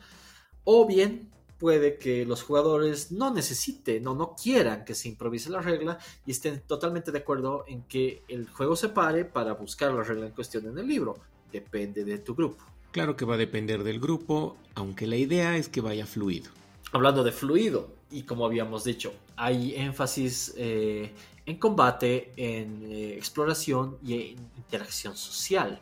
O 0.64 0.88
bien 0.88 1.30
puede 1.58 1.98
que 1.98 2.26
los 2.26 2.42
jugadores 2.42 3.12
no 3.12 3.34
necesiten 3.34 4.08
o 4.08 4.16
no 4.16 4.34
quieran 4.42 4.86
que 4.86 4.96
se 4.96 5.10
improvise 5.10 5.50
la 5.50 5.62
regla 5.62 5.98
y 6.26 6.32
estén 6.32 6.62
totalmente 6.62 7.12
de 7.12 7.18
acuerdo 7.18 7.66
en 7.68 7.84
que 7.84 8.24
el 8.30 8.48
juego 8.48 8.78
se 8.78 8.88
pare 8.88 9.26
para 9.26 9.56
buscar 9.56 9.94
la 9.94 10.04
regla 10.04 10.28
en 10.28 10.32
cuestión 10.32 10.68
en 10.68 10.78
el 10.78 10.88
libro. 10.88 11.18
Depende 11.52 12.06
de 12.06 12.20
tu 12.20 12.34
grupo. 12.34 12.64
Claro 12.92 13.18
que 13.18 13.26
va 13.26 13.34
a 13.34 13.38
depender 13.38 13.84
del 13.84 14.00
grupo, 14.00 14.56
aunque 14.74 15.06
la 15.06 15.18
idea 15.18 15.58
es 15.58 15.68
que 15.68 15.82
vaya 15.82 16.06
fluido. 16.06 16.50
Hablando 16.92 17.24
de 17.24 17.32
fluido, 17.32 18.00
y 18.12 18.24
como 18.24 18.46
habíamos 18.46 18.84
dicho, 18.84 19.14
hay 19.36 19.76
énfasis 19.76 20.54
eh, 20.58 21.14
en 21.46 21.58
combate, 21.58 22.34
en 22.36 22.84
eh, 22.84 23.14
exploración 23.16 23.98
y 24.04 24.14
en 24.14 24.50
interacción 24.58 25.16
social. 25.16 25.82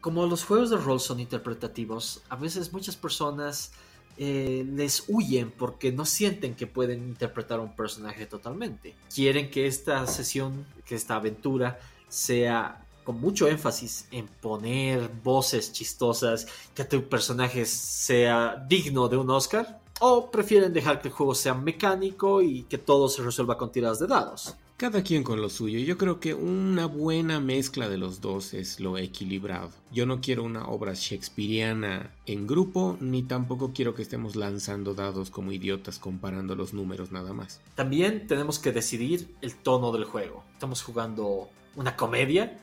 Como 0.00 0.26
los 0.26 0.44
juegos 0.44 0.70
de 0.70 0.76
rol 0.76 1.00
son 1.00 1.20
interpretativos, 1.20 2.22
a 2.28 2.36
veces 2.36 2.72
muchas 2.72 2.96
personas 2.96 3.72
eh, 4.18 4.66
les 4.68 5.04
huyen 5.08 5.50
porque 5.50 5.92
no 5.92 6.04
sienten 6.04 6.54
que 6.54 6.66
pueden 6.66 7.08
interpretar 7.08 7.60
un 7.60 7.74
personaje 7.74 8.26
totalmente. 8.26 8.94
Quieren 9.14 9.50
que 9.50 9.66
esta 9.66 10.06
sesión, 10.06 10.66
que 10.84 10.94
esta 10.94 11.16
aventura 11.16 11.78
sea 12.08 12.84
con 13.04 13.20
mucho 13.20 13.48
énfasis 13.48 14.06
en 14.10 14.28
poner 14.28 15.10
voces 15.24 15.72
chistosas, 15.72 16.46
que 16.74 16.84
tu 16.84 17.08
personaje 17.08 17.64
sea 17.64 18.64
digno 18.68 19.08
de 19.08 19.16
un 19.16 19.30
Oscar 19.30 19.81
¿O 20.00 20.30
prefieren 20.30 20.72
dejar 20.72 21.00
que 21.00 21.08
el 21.08 21.14
juego 21.14 21.34
sea 21.34 21.54
mecánico 21.54 22.42
y 22.42 22.64
que 22.64 22.78
todo 22.78 23.08
se 23.08 23.22
resuelva 23.22 23.56
con 23.56 23.70
tiradas 23.70 23.98
de 23.98 24.06
dados? 24.06 24.56
Cada 24.82 25.04
quien 25.04 25.22
con 25.22 25.40
lo 25.40 25.48
suyo. 25.48 25.78
Yo 25.78 25.96
creo 25.96 26.18
que 26.18 26.34
una 26.34 26.86
buena 26.86 27.38
mezcla 27.38 27.88
de 27.88 27.98
los 27.98 28.20
dos 28.20 28.52
es 28.52 28.80
lo 28.80 28.98
equilibrado. 28.98 29.70
Yo 29.92 30.06
no 30.06 30.20
quiero 30.20 30.42
una 30.42 30.66
obra 30.66 30.94
shakespeariana 30.94 32.10
en 32.26 32.48
grupo, 32.48 32.96
ni 32.98 33.22
tampoco 33.22 33.72
quiero 33.72 33.94
que 33.94 34.02
estemos 34.02 34.34
lanzando 34.34 34.94
dados 34.94 35.30
como 35.30 35.52
idiotas 35.52 36.00
comparando 36.00 36.56
los 36.56 36.74
números 36.74 37.12
nada 37.12 37.32
más. 37.32 37.60
También 37.76 38.26
tenemos 38.26 38.58
que 38.58 38.72
decidir 38.72 39.36
el 39.40 39.54
tono 39.54 39.92
del 39.92 40.02
juego. 40.02 40.42
Estamos 40.54 40.82
jugando 40.82 41.48
una 41.76 41.94
comedia, 41.94 42.58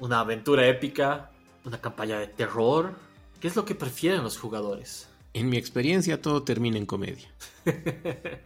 una 0.00 0.20
aventura 0.20 0.66
épica, 0.66 1.32
una 1.66 1.82
campaña 1.82 2.18
de 2.18 2.28
terror. 2.28 2.94
¿Qué 3.40 3.48
es 3.48 3.56
lo 3.56 3.66
que 3.66 3.74
prefieren 3.74 4.22
los 4.22 4.38
jugadores? 4.38 5.08
En 5.38 5.48
mi 5.48 5.56
experiencia 5.56 6.20
todo 6.20 6.42
termina 6.42 6.78
en 6.78 6.86
comedia. 6.86 7.28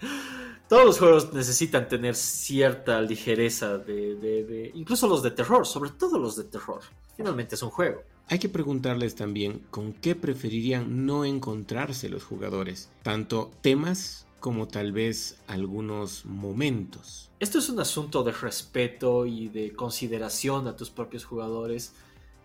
Todos 0.68 0.84
los 0.84 0.98
juegos 0.98 1.32
necesitan 1.32 1.88
tener 1.88 2.14
cierta 2.14 3.00
ligereza 3.00 3.78
de, 3.78 4.70
Incluso 4.74 5.08
los 5.08 5.22
de 5.22 5.30
terror, 5.30 5.66
sobre 5.66 5.88
todo 5.88 6.18
los 6.18 6.36
de 6.36 6.44
terror. 6.44 6.82
Finalmente 7.16 7.54
es 7.54 7.62
un 7.62 7.70
juego. 7.70 8.02
Hay 8.28 8.38
que 8.38 8.50
preguntarles 8.50 9.14
también 9.14 9.62
con 9.70 9.94
qué 9.94 10.14
preferirían 10.14 11.06
no 11.06 11.24
encontrarse 11.24 12.10
los 12.10 12.24
jugadores. 12.24 12.90
Tanto 13.02 13.50
temas 13.62 14.26
como 14.38 14.68
tal 14.68 14.92
vez 14.92 15.38
algunos 15.46 16.26
momentos. 16.26 17.30
Esto 17.40 17.58
es 17.58 17.70
un 17.70 17.80
asunto 17.80 18.22
de 18.22 18.32
respeto 18.32 19.24
y 19.24 19.48
de 19.48 19.72
consideración 19.72 20.68
a 20.68 20.76
tus 20.76 20.90
propios 20.90 21.24
jugadores. 21.24 21.94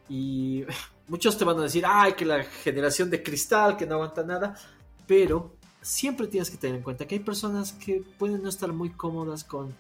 Y 0.10 0.64
muchos 1.08 1.38
te 1.38 1.46
van 1.46 1.60
a 1.60 1.64
decir, 1.64 1.84
ay, 1.86 2.14
que 2.14 2.26
la 2.26 2.44
generación 2.44 3.10
de 3.10 3.24
cristal, 3.24 3.78
que 3.78 3.86
no 3.86 3.96
aguanta 3.96 4.24
nada. 4.24 4.56
Pero 5.06 5.56
siempre 5.82 6.28
tienes 6.28 6.50
que 6.50 6.58
tener 6.58 6.78
en 6.78 6.84
cuenta 6.84 7.08
que 7.08 7.16
hay 7.16 7.22
personas 7.22 7.72
que 7.74 8.04
pueden 8.18 8.44
no 8.44 8.50
estar 8.50 8.72
muy 8.74 8.90
cómodas 8.90 9.44
con 9.44 9.74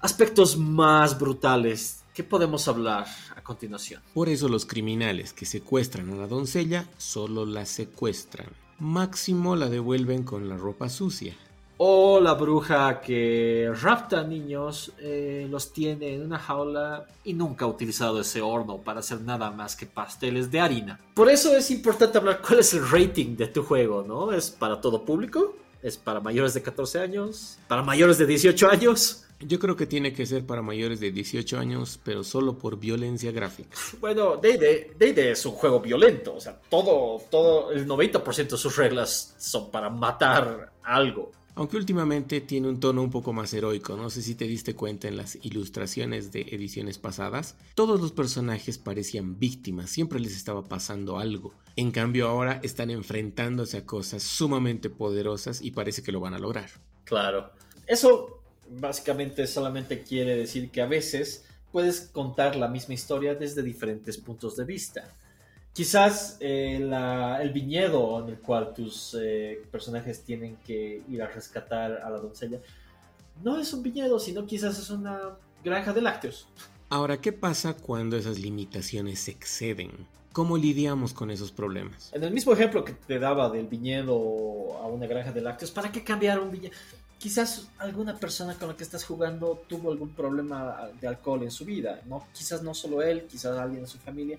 aspectos 0.00 0.56
más 0.56 1.18
brutales. 1.18 2.02
¿Qué 2.14 2.24
podemos 2.24 2.66
hablar 2.66 3.06
a 3.36 3.42
continuación? 3.42 4.02
Por 4.14 4.28
eso 4.28 4.48
los 4.48 4.66
criminales 4.66 5.32
que 5.32 5.46
secuestran 5.46 6.10
a 6.10 6.16
la 6.16 6.26
doncella 6.26 6.86
solo 6.96 7.46
la 7.46 7.64
secuestran. 7.64 8.48
Máximo 8.80 9.54
la 9.54 9.68
devuelven 9.68 10.24
con 10.24 10.48
la 10.48 10.56
ropa 10.56 10.88
sucia. 10.88 11.36
O 11.80 12.18
la 12.20 12.34
bruja 12.34 13.00
que 13.00 13.70
rapta 13.80 14.24
niños, 14.24 14.92
eh, 14.98 15.46
los 15.48 15.72
tiene 15.72 16.14
en 16.14 16.22
una 16.22 16.38
jaula 16.38 17.06
y 17.22 17.34
nunca 17.34 17.64
ha 17.64 17.68
utilizado 17.68 18.20
ese 18.20 18.40
horno 18.40 18.78
para 18.78 18.98
hacer 18.98 19.20
nada 19.20 19.52
más 19.52 19.76
que 19.76 19.86
pasteles 19.86 20.50
de 20.50 20.58
harina. 20.58 20.98
Por 21.14 21.30
eso 21.30 21.56
es 21.56 21.70
importante 21.70 22.18
hablar 22.18 22.42
cuál 22.46 22.58
es 22.58 22.74
el 22.74 22.88
rating 22.90 23.36
de 23.36 23.46
tu 23.46 23.62
juego, 23.62 24.04
¿no? 24.06 24.32
¿Es 24.32 24.50
para 24.50 24.80
todo 24.80 25.04
público? 25.04 25.54
¿Es 25.80 25.96
para 25.96 26.18
mayores 26.18 26.54
de 26.54 26.62
14 26.62 26.98
años? 26.98 27.58
¿Para 27.68 27.82
mayores 27.82 28.18
de 28.18 28.26
18 28.26 28.68
años? 28.68 29.24
Yo 29.40 29.60
creo 29.60 29.76
que 29.76 29.86
tiene 29.86 30.12
que 30.12 30.26
ser 30.26 30.44
para 30.44 30.62
mayores 30.62 30.98
de 30.98 31.12
18 31.12 31.58
años, 31.60 32.00
pero 32.02 32.24
solo 32.24 32.58
por 32.58 32.76
violencia 32.80 33.30
gráfica. 33.30 33.76
Bueno, 34.00 34.36
D&D 34.36 35.30
es 35.30 35.46
un 35.46 35.52
juego 35.52 35.78
violento, 35.78 36.34
o 36.34 36.40
sea, 36.40 36.58
todo, 36.68 37.22
todo, 37.30 37.70
el 37.70 37.86
90% 37.86 38.48
de 38.48 38.56
sus 38.56 38.76
reglas 38.76 39.36
son 39.38 39.70
para 39.70 39.90
matar 39.90 40.72
algo. 40.82 41.30
Aunque 41.58 41.76
últimamente 41.76 42.40
tiene 42.40 42.68
un 42.68 42.78
tono 42.78 43.02
un 43.02 43.10
poco 43.10 43.32
más 43.32 43.52
heroico, 43.52 43.96
no 43.96 44.10
sé 44.10 44.22
si 44.22 44.36
te 44.36 44.44
diste 44.44 44.76
cuenta 44.76 45.08
en 45.08 45.16
las 45.16 45.36
ilustraciones 45.42 46.30
de 46.30 46.42
ediciones 46.42 46.98
pasadas, 46.98 47.56
todos 47.74 48.00
los 48.00 48.12
personajes 48.12 48.78
parecían 48.78 49.40
víctimas, 49.40 49.90
siempre 49.90 50.20
les 50.20 50.36
estaba 50.36 50.62
pasando 50.62 51.18
algo. 51.18 51.52
En 51.74 51.90
cambio 51.90 52.28
ahora 52.28 52.60
están 52.62 52.92
enfrentándose 52.92 53.76
a 53.76 53.84
cosas 53.84 54.22
sumamente 54.22 54.88
poderosas 54.88 55.60
y 55.60 55.72
parece 55.72 56.04
que 56.04 56.12
lo 56.12 56.20
van 56.20 56.34
a 56.34 56.38
lograr. 56.38 56.70
Claro. 57.02 57.50
Eso 57.88 58.40
básicamente 58.70 59.44
solamente 59.48 60.04
quiere 60.04 60.36
decir 60.36 60.70
que 60.70 60.80
a 60.80 60.86
veces 60.86 61.44
puedes 61.72 62.02
contar 62.02 62.54
la 62.54 62.68
misma 62.68 62.94
historia 62.94 63.34
desde 63.34 63.64
diferentes 63.64 64.16
puntos 64.16 64.54
de 64.54 64.64
vista. 64.64 65.12
Quizás 65.78 66.38
eh, 66.40 66.74
el 67.40 67.52
viñedo 67.52 68.24
en 68.24 68.30
el 68.30 68.40
cual 68.40 68.74
tus 68.74 69.16
eh, 69.16 69.62
personajes 69.70 70.24
tienen 70.24 70.56
que 70.66 71.04
ir 71.08 71.22
a 71.22 71.28
rescatar 71.28 72.02
a 72.02 72.10
la 72.10 72.18
doncella 72.18 72.58
no 73.44 73.60
es 73.60 73.72
un 73.72 73.84
viñedo, 73.84 74.18
sino 74.18 74.44
quizás 74.44 74.76
es 74.76 74.90
una 74.90 75.36
granja 75.62 75.92
de 75.92 76.02
lácteos. 76.02 76.48
Ahora, 76.88 77.20
¿qué 77.20 77.32
pasa 77.32 77.74
cuando 77.74 78.16
esas 78.16 78.40
limitaciones 78.40 79.20
se 79.20 79.30
exceden? 79.30 79.92
¿Cómo 80.32 80.56
lidiamos 80.56 81.12
con 81.12 81.30
esos 81.30 81.52
problemas? 81.52 82.12
En 82.12 82.24
el 82.24 82.32
mismo 82.32 82.52
ejemplo 82.52 82.84
que 82.84 82.94
te 82.94 83.20
daba 83.20 83.48
del 83.48 83.68
viñedo 83.68 84.78
a 84.82 84.88
una 84.88 85.06
granja 85.06 85.30
de 85.30 85.42
lácteos, 85.42 85.70
¿para 85.70 85.92
qué 85.92 86.02
cambiar 86.02 86.40
un 86.40 86.50
viñedo? 86.50 86.74
Quizás 87.18 87.68
alguna 87.78 88.16
persona 88.16 88.54
con 88.54 88.66
la 88.66 88.76
que 88.76 88.82
estás 88.82 89.04
jugando 89.04 89.62
tuvo 89.68 89.92
algún 89.92 90.10
problema 90.10 90.88
de 91.00 91.06
alcohol 91.06 91.44
en 91.44 91.52
su 91.52 91.64
vida, 91.64 92.00
¿no? 92.06 92.26
Quizás 92.32 92.64
no 92.64 92.74
solo 92.74 93.00
él, 93.00 93.28
quizás 93.28 93.56
alguien 93.56 93.82
de 93.82 93.88
su 93.88 93.98
familia, 93.98 94.38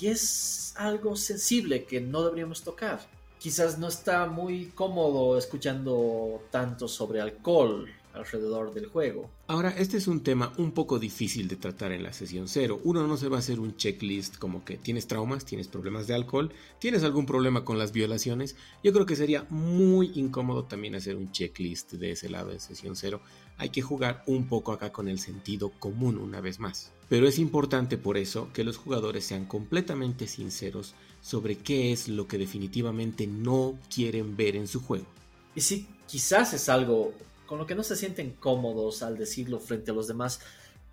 y 0.00 0.06
es 0.08 0.74
algo 0.76 1.16
sensible 1.16 1.84
que 1.84 2.00
no 2.00 2.22
deberíamos 2.22 2.62
tocar. 2.62 3.00
Quizás 3.38 3.78
no 3.78 3.88
está 3.88 4.26
muy 4.26 4.66
cómodo 4.74 5.38
escuchando 5.38 6.42
tanto 6.50 6.88
sobre 6.88 7.20
alcohol 7.20 7.88
alrededor 8.12 8.74
del 8.74 8.86
juego. 8.86 9.30
Ahora, 9.46 9.70
este 9.70 9.96
es 9.96 10.08
un 10.08 10.22
tema 10.22 10.52
un 10.58 10.72
poco 10.72 10.98
difícil 10.98 11.48
de 11.48 11.56
tratar 11.56 11.92
en 11.92 12.02
la 12.02 12.12
sesión 12.12 12.48
cero. 12.48 12.80
Uno 12.84 13.06
no 13.06 13.16
se 13.16 13.28
va 13.28 13.36
a 13.36 13.38
hacer 13.38 13.60
un 13.60 13.76
checklist 13.76 14.36
como 14.36 14.64
que 14.64 14.76
tienes 14.76 15.06
traumas, 15.06 15.44
tienes 15.44 15.68
problemas 15.68 16.06
de 16.06 16.14
alcohol, 16.14 16.52
tienes 16.80 17.04
algún 17.04 17.24
problema 17.24 17.64
con 17.64 17.78
las 17.78 17.92
violaciones. 17.92 18.56
Yo 18.82 18.92
creo 18.92 19.06
que 19.06 19.16
sería 19.16 19.46
muy 19.48 20.10
incómodo 20.14 20.64
también 20.64 20.94
hacer 20.94 21.16
un 21.16 21.30
checklist 21.30 21.92
de 21.92 22.12
ese 22.12 22.28
lado 22.28 22.50
en 22.50 22.60
sesión 22.60 22.96
cero. 22.96 23.20
Hay 23.58 23.70
que 23.70 23.82
jugar 23.82 24.22
un 24.26 24.48
poco 24.48 24.72
acá 24.72 24.92
con 24.92 25.08
el 25.08 25.18
sentido 25.18 25.70
común 25.78 26.18
una 26.18 26.40
vez 26.40 26.58
más. 26.58 26.92
Pero 27.10 27.26
es 27.26 27.40
importante 27.40 27.98
por 27.98 28.16
eso 28.16 28.52
que 28.54 28.62
los 28.62 28.76
jugadores 28.76 29.24
sean 29.24 29.44
completamente 29.44 30.28
sinceros 30.28 30.94
sobre 31.20 31.58
qué 31.58 31.92
es 31.92 32.08
lo 32.08 32.28
que 32.28 32.38
definitivamente 32.38 33.26
no 33.26 33.76
quieren 33.92 34.36
ver 34.36 34.54
en 34.54 34.68
su 34.68 34.80
juego. 34.80 35.06
Y 35.56 35.60
si 35.60 35.88
quizás 36.06 36.54
es 36.54 36.68
algo 36.68 37.12
con 37.46 37.58
lo 37.58 37.66
que 37.66 37.74
no 37.74 37.82
se 37.82 37.96
sienten 37.96 38.30
cómodos 38.30 39.02
al 39.02 39.18
decirlo 39.18 39.58
frente 39.58 39.90
a 39.90 39.94
los 39.94 40.06
demás, 40.06 40.38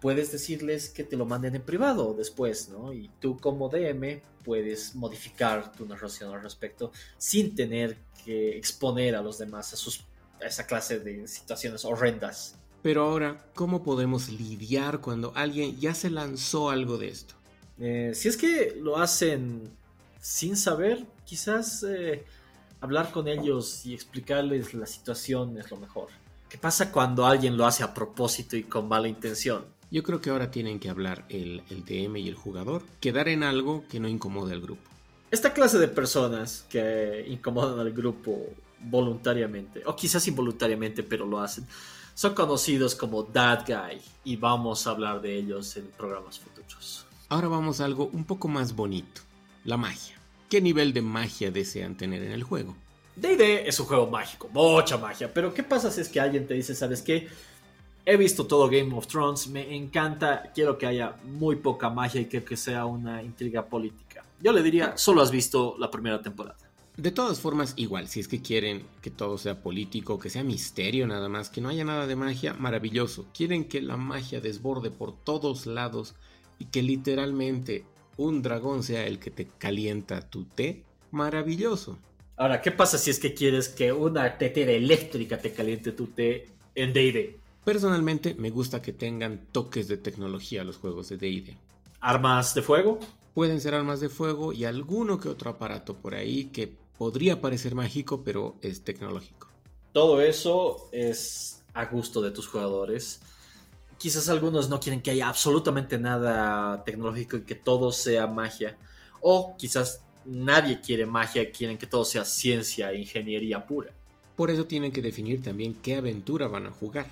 puedes 0.02 0.32
decirles 0.32 0.90
que 0.90 1.04
te 1.04 1.16
lo 1.16 1.28
manden 1.28 1.56
en 1.56 1.62
privado 1.62 2.16
después, 2.16 2.70
¿no? 2.70 2.92
Y 2.94 3.12
tú 3.20 3.38
como 3.38 3.70
DM 3.70 4.22
puedes 4.44 4.96
modificar 4.96 5.72
tu 5.72 5.86
narración 5.86 6.34
al 6.34 6.42
respecto 6.42 6.92
sin 7.20 7.54
tener 7.54 7.96
que 8.26 8.58
exponer 8.58 9.16
a 9.16 9.22
los 9.22 9.38
demás 9.38 9.72
a, 9.72 9.76
sus, 9.76 10.04
esa 10.42 10.66
clase 10.66 11.00
de 11.00 11.28
situaciones 11.28 11.86
horrendas. 11.86 12.56
Pero 12.82 13.04
ahora, 13.04 13.46
¿cómo 13.56 13.84
podemos 13.84 14.30
lidiar 14.30 15.02
cuando 15.02 15.32
alguien 15.36 15.80
ya 15.80 15.94
se 15.94 16.10
lanzó 16.10 16.70
algo 16.70 16.98
de 16.98 17.10
esto? 17.10 17.36
Eh, 17.80 18.12
si 18.14 18.28
es 18.28 18.38
que 18.38 18.78
lo 18.82 18.98
hacen 18.98 19.70
sin 20.22 20.56
saber, 20.56 21.06
quizás 21.26 21.84
eh, 21.84 22.24
hablar 22.82 23.12
con 23.12 23.28
ellos 23.28 23.86
y 23.86 23.94
explicarles 23.94 24.74
la 24.74 24.86
situación 24.86 25.58
es 25.58 25.70
lo 25.72 25.78
mejor. 25.78 26.10
¿Qué 26.50 26.58
pasa 26.58 26.92
cuando 26.92 27.26
alguien 27.26 27.58
lo 27.58 27.66
hace 27.66 27.84
a 27.84 27.94
propósito 27.94 28.56
y 28.56 28.64
con 28.64 28.88
mala 28.88 29.08
intención? 29.08 29.66
Yo 29.90 30.04
creo 30.04 30.22
que 30.22 30.30
ahora 30.30 30.52
tienen 30.52 30.80
que 30.80 30.90
hablar 30.90 31.26
el, 31.30 31.64
DM 31.70 32.18
y 32.18 32.28
el 32.28 32.36
jugador, 32.36 32.84
quedar 33.00 33.30
en 33.30 33.44
algo 33.44 33.86
que 33.90 34.00
no 34.00 34.08
incomode 34.08 34.54
al 34.54 34.62
grupo. 34.62 34.82
Esta 35.32 35.54
clase 35.54 35.78
de 35.78 35.88
personas 35.88 36.66
que 36.70 37.26
incomodan 37.28 37.80
al 37.80 37.92
grupo 37.92 38.48
voluntariamente, 38.80 39.84
o 39.86 39.96
quizás 39.96 40.28
involuntariamente, 40.28 41.04
pero 41.04 41.26
lo 41.26 41.40
hacen, 41.40 41.66
son 42.18 42.34
conocidos 42.34 42.96
como 42.96 43.26
That 43.26 43.68
Guy 43.68 44.02
y 44.24 44.38
vamos 44.38 44.88
a 44.88 44.90
hablar 44.90 45.22
de 45.22 45.38
ellos 45.38 45.78
en 45.78 45.86
programas 45.86 46.40
futuros. 46.40 47.06
Ahora 47.30 47.48
vamos 47.48 47.80
a 47.80 47.86
algo 47.86 48.10
un 48.12 48.24
poco 48.24 48.48
más 48.48 48.76
bonito, 48.76 49.22
la 49.66 49.78
magia. 49.78 50.16
¿Qué 50.50 50.60
nivel 50.60 50.94
de 50.94 51.04
magia 51.04 51.52
desean 51.52 51.96
tener 51.96 52.24
en 52.24 52.32
el 52.32 52.42
juego? 52.42 52.76
D&D 53.16 53.68
es 53.68 53.80
un 53.80 53.86
juego 53.86 54.08
mágico, 54.08 54.50
mucha 54.52 54.98
magia, 54.98 55.32
pero 55.32 55.54
¿qué 55.54 55.62
pasa 55.62 55.92
si 55.92 56.02
es 56.02 56.10
que 56.10 56.20
alguien 56.20 56.48
te 56.48 56.56
dice, 56.56 56.74
sabes 56.74 57.04
qué? 57.04 57.28
He 58.04 58.18
visto 58.18 58.48
todo 58.48 58.68
Game 58.68 58.98
of 58.98 59.06
Thrones, 59.06 59.48
me 59.50 59.76
encanta, 59.76 60.52
quiero 60.56 60.76
que 60.76 60.88
haya 60.88 61.18
muy 61.24 61.58
poca 61.58 61.92
magia 61.92 62.22
y 62.22 62.26
que, 62.26 62.44
que 62.44 62.58
sea 62.58 62.86
una 62.86 63.22
intriga 63.22 63.64
política. 63.64 64.24
Yo 64.42 64.52
le 64.54 64.64
diría, 64.64 64.98
solo 64.98 65.22
has 65.22 65.30
visto 65.30 65.76
la 65.78 65.92
primera 65.92 66.20
temporada. 66.20 66.67
De 66.98 67.12
todas 67.12 67.40
formas, 67.40 67.74
igual, 67.76 68.08
si 68.08 68.20
es 68.20 68.28
que 68.28 68.42
quieren 68.42 68.84
que 69.04 69.12
todo 69.12 69.38
sea 69.38 69.62
político, 69.62 70.18
que 70.18 70.32
sea 70.32 70.44
misterio 70.44 71.06
nada 71.06 71.30
más, 71.30 71.52
que 71.52 71.62
no 71.62 71.70
haya 71.70 71.86
nada 71.86 72.08
de 72.08 72.16
magia, 72.16 72.56
maravilloso. 72.56 73.28
Quieren 73.36 73.66
que 73.66 73.84
la 73.84 73.98
magia 73.98 74.42
desborde 74.42 74.90
por 74.90 75.16
todos 75.16 75.68
lados 75.68 76.16
y 76.58 76.66
que 76.66 76.82
literalmente 76.82 77.86
un 78.18 78.42
dragón 78.42 78.82
sea 78.82 79.06
el 79.06 79.20
que 79.20 79.30
te 79.30 79.46
calienta 79.46 80.28
tu 80.28 80.46
té, 80.46 80.86
maravilloso. 81.12 82.00
Ahora, 82.36 82.64
¿qué 82.64 82.72
pasa 82.72 82.98
si 82.98 83.12
es 83.12 83.20
que 83.20 83.36
quieres 83.36 83.70
que 83.70 83.94
una 83.94 84.36
tetera 84.40 84.72
eléctrica 84.72 85.38
te 85.38 85.54
caliente 85.54 85.92
tu 85.92 86.08
té 86.08 86.48
en 86.74 86.94
D&D? 86.94 87.40
Personalmente 87.64 88.34
me 88.34 88.50
gusta 88.50 88.82
que 88.82 88.94
tengan 88.94 89.46
toques 89.52 89.88
de 89.88 89.98
tecnología 89.98 90.64
los 90.64 90.78
juegos 90.78 91.10
de 91.10 91.18
D&D. 91.18 91.58
¿Armas 92.00 92.56
de 92.56 92.64
fuego? 92.64 93.00
Pueden 93.36 93.62
ser 93.62 93.76
armas 93.76 94.00
de 94.00 94.10
fuego 94.10 94.52
y 94.52 94.66
alguno 94.66 95.20
que 95.20 95.30
otro 95.30 95.52
aparato 95.52 95.96
por 95.96 96.16
ahí 96.16 96.46
que 96.46 96.87
podría 96.98 97.42
parecer 97.42 97.76
mágico, 97.76 98.24
pero 98.24 98.56
es 98.62 98.84
tecnológico. 98.84 99.48
Todo 99.94 100.22
eso 100.22 100.90
es 100.92 101.64
a 101.74 101.86
gusto 101.86 102.22
de 102.22 102.32
tus 102.32 102.48
jugadores. 102.48 103.22
Quizás 103.98 104.30
algunos 104.30 104.70
no 104.70 104.80
quieren 104.80 105.02
que 105.02 105.12
haya 105.12 105.28
absolutamente 105.28 105.98
nada 105.98 106.84
tecnológico 106.84 107.38
y 107.38 107.42
que 107.42 107.56
todo 107.56 107.92
sea 107.92 108.28
magia. 108.28 108.78
O 109.22 109.56
quizás 109.58 110.02
nadie 110.26 110.82
quiere 110.82 111.06
magia, 111.06 111.52
quieren 111.52 111.78
que 111.78 111.88
todo 111.88 112.06
sea 112.06 112.26
ciencia 112.26 112.92
e 112.92 113.00
ingeniería 113.00 113.66
pura. 113.66 113.92
Por 114.36 114.52
eso 114.52 114.66
tienen 114.66 114.92
que 114.92 115.02
definir 115.02 115.42
también 115.42 115.74
qué 115.82 115.96
aventura 115.96 116.48
van 116.48 116.68
a 116.68 116.72
jugar. 116.72 117.08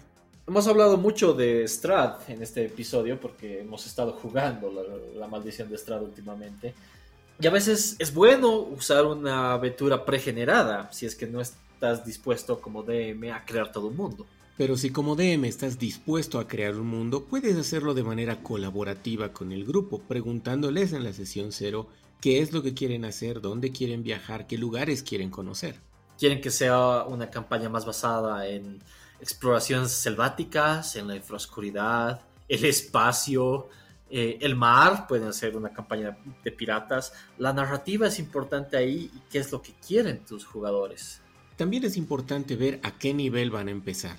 Hemos 0.47 0.67
hablado 0.67 0.97
mucho 0.97 1.33
de 1.33 1.67
Strad 1.67 2.29
en 2.29 2.43
este 2.43 2.65
episodio 2.65 3.19
porque 3.19 3.61
hemos 3.61 3.87
estado 3.87 4.11
jugando 4.13 4.71
la, 4.71 4.83
la 5.19 5.27
maldición 5.27 5.69
de 5.69 5.77
Strad 5.77 6.03
últimamente. 6.03 6.75
Y 7.39 7.47
a 7.47 7.51
veces 7.51 7.95
es 7.99 8.13
bueno 8.13 8.57
usar 8.59 9.05
una 9.05 9.53
aventura 9.53 10.05
pregenerada 10.05 10.91
si 10.93 11.05
es 11.05 11.15
que 11.15 11.27
no 11.27 11.41
estás 11.41 12.05
dispuesto 12.05 12.61
como 12.61 12.83
DM 12.83 13.31
a 13.31 13.43
crear 13.45 13.71
todo 13.71 13.87
un 13.87 13.97
mundo. 13.97 14.25
Pero 14.57 14.77
si 14.77 14.89
como 14.89 15.17
DM 15.17 15.43
estás 15.45 15.77
dispuesto 15.77 16.39
a 16.39 16.47
crear 16.47 16.75
un 16.75 16.87
mundo, 16.87 17.25
puedes 17.25 17.57
hacerlo 17.57 17.93
de 17.93 18.03
manera 18.03 18.41
colaborativa 18.41 19.33
con 19.33 19.51
el 19.51 19.65
grupo, 19.65 19.99
preguntándoles 19.99 20.93
en 20.93 21.03
la 21.03 21.11
sesión 21.11 21.51
cero 21.51 21.89
qué 22.21 22.39
es 22.41 22.53
lo 22.53 22.63
que 22.63 22.73
quieren 22.73 23.03
hacer, 23.03 23.41
dónde 23.41 23.73
quieren 23.73 24.01
viajar, 24.01 24.47
qué 24.47 24.57
lugares 24.57 25.03
quieren 25.03 25.29
conocer. 25.29 25.81
Quieren 26.17 26.39
que 26.39 26.51
sea 26.51 27.03
una 27.03 27.29
campaña 27.29 27.67
más 27.67 27.85
basada 27.85 28.47
en 28.47 28.81
exploraciones 29.19 29.91
selváticas, 29.91 30.95
en 30.95 31.09
la 31.09 31.17
infraoscuridad, 31.17 32.21
el 32.47 32.63
espacio, 32.63 33.67
eh, 34.17 34.37
el 34.39 34.55
mar, 34.55 35.07
pueden 35.09 35.27
hacer 35.27 35.57
una 35.57 35.73
campaña 35.73 36.17
de 36.41 36.51
piratas. 36.53 37.11
La 37.37 37.51
narrativa 37.51 38.07
es 38.07 38.17
importante 38.17 38.77
ahí 38.77 39.11
y 39.13 39.19
qué 39.29 39.39
es 39.39 39.51
lo 39.51 39.61
que 39.61 39.73
quieren 39.85 40.23
tus 40.23 40.45
jugadores. 40.45 41.21
También 41.57 41.83
es 41.83 41.97
importante 41.97 42.55
ver 42.55 42.79
a 42.83 42.97
qué 42.97 43.13
nivel 43.13 43.51
van 43.51 43.67
a 43.67 43.71
empezar. 43.71 44.15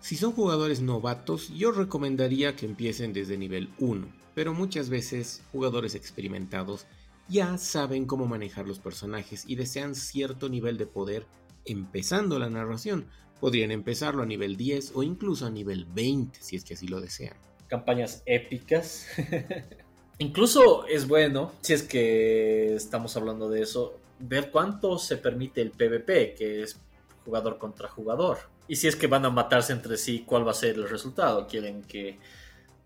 Si 0.00 0.16
son 0.16 0.32
jugadores 0.32 0.80
novatos, 0.80 1.50
yo 1.54 1.70
recomendaría 1.70 2.56
que 2.56 2.66
empiecen 2.66 3.12
desde 3.12 3.38
nivel 3.38 3.72
1, 3.78 4.08
pero 4.34 4.54
muchas 4.54 4.88
veces 4.88 5.44
jugadores 5.52 5.94
experimentados 5.94 6.86
ya 7.28 7.58
saben 7.58 8.06
cómo 8.06 8.26
manejar 8.26 8.66
los 8.66 8.80
personajes 8.80 9.44
y 9.46 9.54
desean 9.54 9.94
cierto 9.94 10.48
nivel 10.48 10.78
de 10.78 10.86
poder 10.86 11.28
empezando 11.64 12.40
la 12.40 12.50
narración. 12.50 13.06
Podrían 13.38 13.70
empezarlo 13.70 14.24
a 14.24 14.26
nivel 14.26 14.56
10 14.56 14.96
o 14.96 15.04
incluso 15.04 15.46
a 15.46 15.50
nivel 15.50 15.84
20 15.84 16.40
si 16.42 16.56
es 16.56 16.64
que 16.64 16.74
así 16.74 16.88
lo 16.88 17.00
desean. 17.00 17.36
Campañas 17.68 18.22
épicas. 18.26 19.06
incluso 20.18 20.86
es 20.86 21.06
bueno, 21.06 21.52
si 21.60 21.74
es 21.74 21.82
que 21.82 22.74
estamos 22.74 23.16
hablando 23.16 23.48
de 23.48 23.62
eso, 23.62 23.98
ver 24.18 24.50
cuánto 24.50 24.98
se 24.98 25.16
permite 25.16 25.62
el 25.62 25.70
PvP, 25.70 26.34
que 26.34 26.62
es 26.62 26.78
jugador 27.24 27.58
contra 27.58 27.88
jugador. 27.88 28.38
Y 28.66 28.76
si 28.76 28.88
es 28.88 28.96
que 28.96 29.06
van 29.06 29.24
a 29.24 29.30
matarse 29.30 29.72
entre 29.72 29.96
sí, 29.96 30.24
¿cuál 30.26 30.46
va 30.46 30.50
a 30.50 30.54
ser 30.54 30.76
el 30.76 30.88
resultado? 30.88 31.46
¿Quieren 31.46 31.82
que 31.82 32.18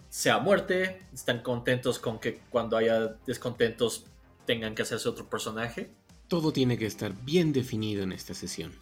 sea 0.08 0.38
muerte? 0.38 1.02
¿Están 1.12 1.42
contentos 1.42 1.98
con 1.98 2.18
que 2.18 2.40
cuando 2.50 2.76
haya 2.76 3.16
descontentos 3.26 4.06
tengan 4.46 4.74
que 4.74 4.82
hacerse 4.82 5.08
otro 5.08 5.28
personaje? 5.28 5.90
Todo 6.28 6.52
tiene 6.52 6.78
que 6.78 6.86
estar 6.86 7.12
bien 7.24 7.52
definido 7.52 8.02
en 8.02 8.12
esta 8.12 8.34
sesión. 8.34 8.72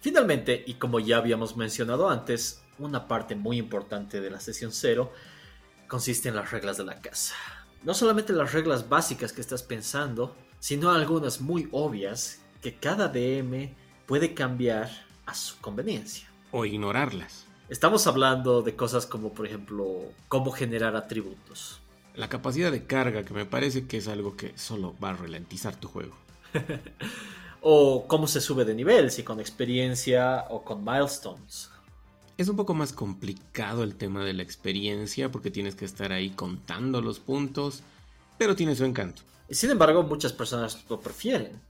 Finalmente, 0.00 0.62
y 0.66 0.74
como 0.74 0.98
ya 0.98 1.18
habíamos 1.18 1.56
mencionado 1.56 2.10
antes, 2.10 2.62
una 2.78 3.06
parte 3.06 3.34
muy 3.34 3.58
importante 3.58 4.20
de 4.20 4.30
la 4.30 4.40
sesión 4.40 4.72
cero 4.72 5.12
consiste 5.92 6.30
en 6.30 6.36
las 6.36 6.50
reglas 6.50 6.78
de 6.78 6.84
la 6.84 7.02
casa. 7.02 7.34
No 7.82 7.92
solamente 7.92 8.32
las 8.32 8.54
reglas 8.54 8.88
básicas 8.88 9.34
que 9.34 9.42
estás 9.42 9.62
pensando, 9.62 10.34
sino 10.58 10.90
algunas 10.90 11.42
muy 11.42 11.68
obvias 11.70 12.40
que 12.62 12.76
cada 12.76 13.08
DM 13.08 13.74
puede 14.06 14.32
cambiar 14.32 14.88
a 15.26 15.34
su 15.34 15.60
conveniencia 15.60 16.26
o 16.50 16.64
ignorarlas. 16.64 17.44
Estamos 17.68 18.06
hablando 18.06 18.62
de 18.62 18.74
cosas 18.74 19.04
como, 19.04 19.34
por 19.34 19.44
ejemplo, 19.44 20.00
cómo 20.28 20.50
generar 20.50 20.96
atributos. 20.96 21.82
La 22.14 22.30
capacidad 22.30 22.72
de 22.72 22.86
carga, 22.86 23.26
que 23.26 23.34
me 23.34 23.44
parece 23.44 23.86
que 23.86 23.98
es 23.98 24.08
algo 24.08 24.34
que 24.34 24.56
solo 24.56 24.94
va 24.98 25.10
a 25.10 25.16
ralentizar 25.16 25.76
tu 25.76 25.88
juego. 25.88 26.16
o 27.60 28.06
cómo 28.08 28.26
se 28.26 28.40
sube 28.40 28.64
de 28.64 28.74
nivel, 28.74 29.10
si 29.10 29.24
con 29.24 29.40
experiencia 29.40 30.46
o 30.48 30.64
con 30.64 30.82
milestones. 30.82 31.70
Es 32.38 32.48
un 32.48 32.56
poco 32.56 32.74
más 32.74 32.92
complicado 32.92 33.82
el 33.82 33.94
tema 33.94 34.24
de 34.24 34.32
la 34.32 34.42
experiencia 34.42 35.30
porque 35.30 35.50
tienes 35.50 35.74
que 35.74 35.84
estar 35.84 36.12
ahí 36.12 36.30
contando 36.30 37.00
los 37.00 37.20
puntos, 37.20 37.82
pero 38.38 38.56
tiene 38.56 38.74
su 38.74 38.84
encanto. 38.84 39.22
Sin 39.50 39.70
embargo, 39.70 40.02
muchas 40.02 40.32
personas 40.32 40.82
lo 40.88 40.98
prefieren, 40.98 41.60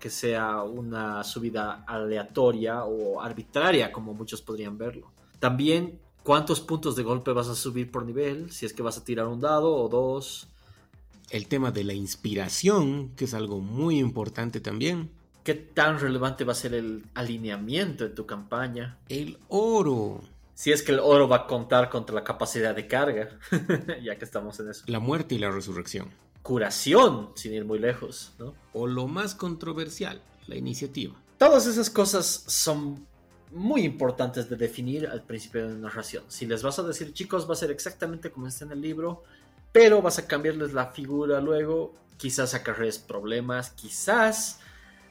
que 0.00 0.10
sea 0.10 0.62
una 0.62 1.22
subida 1.22 1.84
aleatoria 1.86 2.84
o 2.84 3.20
arbitraria, 3.20 3.92
como 3.92 4.12
muchos 4.12 4.42
podrían 4.42 4.76
verlo. 4.76 5.12
También, 5.38 6.00
cuántos 6.24 6.60
puntos 6.60 6.96
de 6.96 7.04
golpe 7.04 7.32
vas 7.32 7.48
a 7.48 7.54
subir 7.54 7.90
por 7.90 8.04
nivel, 8.04 8.50
si 8.50 8.66
es 8.66 8.72
que 8.72 8.82
vas 8.82 8.98
a 8.98 9.04
tirar 9.04 9.28
un 9.28 9.40
dado 9.40 9.72
o 9.72 9.88
dos. 9.88 10.48
El 11.30 11.46
tema 11.46 11.70
de 11.70 11.84
la 11.84 11.94
inspiración, 11.94 13.10
que 13.10 13.26
es 13.26 13.34
algo 13.34 13.60
muy 13.60 13.98
importante 13.98 14.60
también. 14.60 15.10
¿Qué 15.44 15.54
tan 15.54 15.98
relevante 15.98 16.44
va 16.44 16.52
a 16.52 16.56
ser 16.56 16.74
el 16.74 17.04
alineamiento 17.14 18.04
en 18.04 18.14
tu 18.14 18.26
campaña? 18.26 18.98
El 19.08 19.38
oro. 19.48 20.22
Si 20.54 20.70
es 20.70 20.82
que 20.82 20.92
el 20.92 21.00
oro 21.00 21.28
va 21.28 21.36
a 21.36 21.46
contar 21.46 21.90
contra 21.90 22.14
la 22.14 22.22
capacidad 22.22 22.74
de 22.74 22.86
carga, 22.86 23.30
ya 24.02 24.16
que 24.16 24.24
estamos 24.24 24.60
en 24.60 24.70
eso. 24.70 24.84
La 24.86 25.00
muerte 25.00 25.34
y 25.34 25.38
la 25.38 25.50
resurrección 25.50 26.10
curación, 26.42 27.30
sin 27.34 27.54
ir 27.54 27.64
muy 27.64 27.78
lejos, 27.78 28.32
¿no? 28.38 28.54
O 28.72 28.86
lo 28.86 29.06
más 29.06 29.34
controversial, 29.34 30.20
la 30.46 30.56
iniciativa. 30.56 31.14
Todas 31.38 31.66
esas 31.66 31.88
cosas 31.88 32.44
son 32.46 33.06
muy 33.52 33.82
importantes 33.82 34.48
de 34.48 34.56
definir 34.56 35.06
al 35.06 35.22
principio 35.22 35.66
de 35.66 35.74
la 35.74 35.80
narración. 35.80 36.24
Si 36.28 36.46
les 36.46 36.62
vas 36.62 36.78
a 36.78 36.82
decir, 36.82 37.12
chicos, 37.12 37.48
va 37.48 37.52
a 37.52 37.56
ser 37.56 37.70
exactamente 37.70 38.30
como 38.30 38.48
está 38.48 38.64
en 38.64 38.72
el 38.72 38.80
libro, 38.80 39.22
pero 39.72 40.02
vas 40.02 40.18
a 40.18 40.26
cambiarles 40.26 40.72
la 40.72 40.86
figura 40.86 41.40
luego, 41.40 41.94
quizás 42.16 42.54
acarrees 42.54 42.98
problemas, 42.98 43.70
quizás 43.70 44.60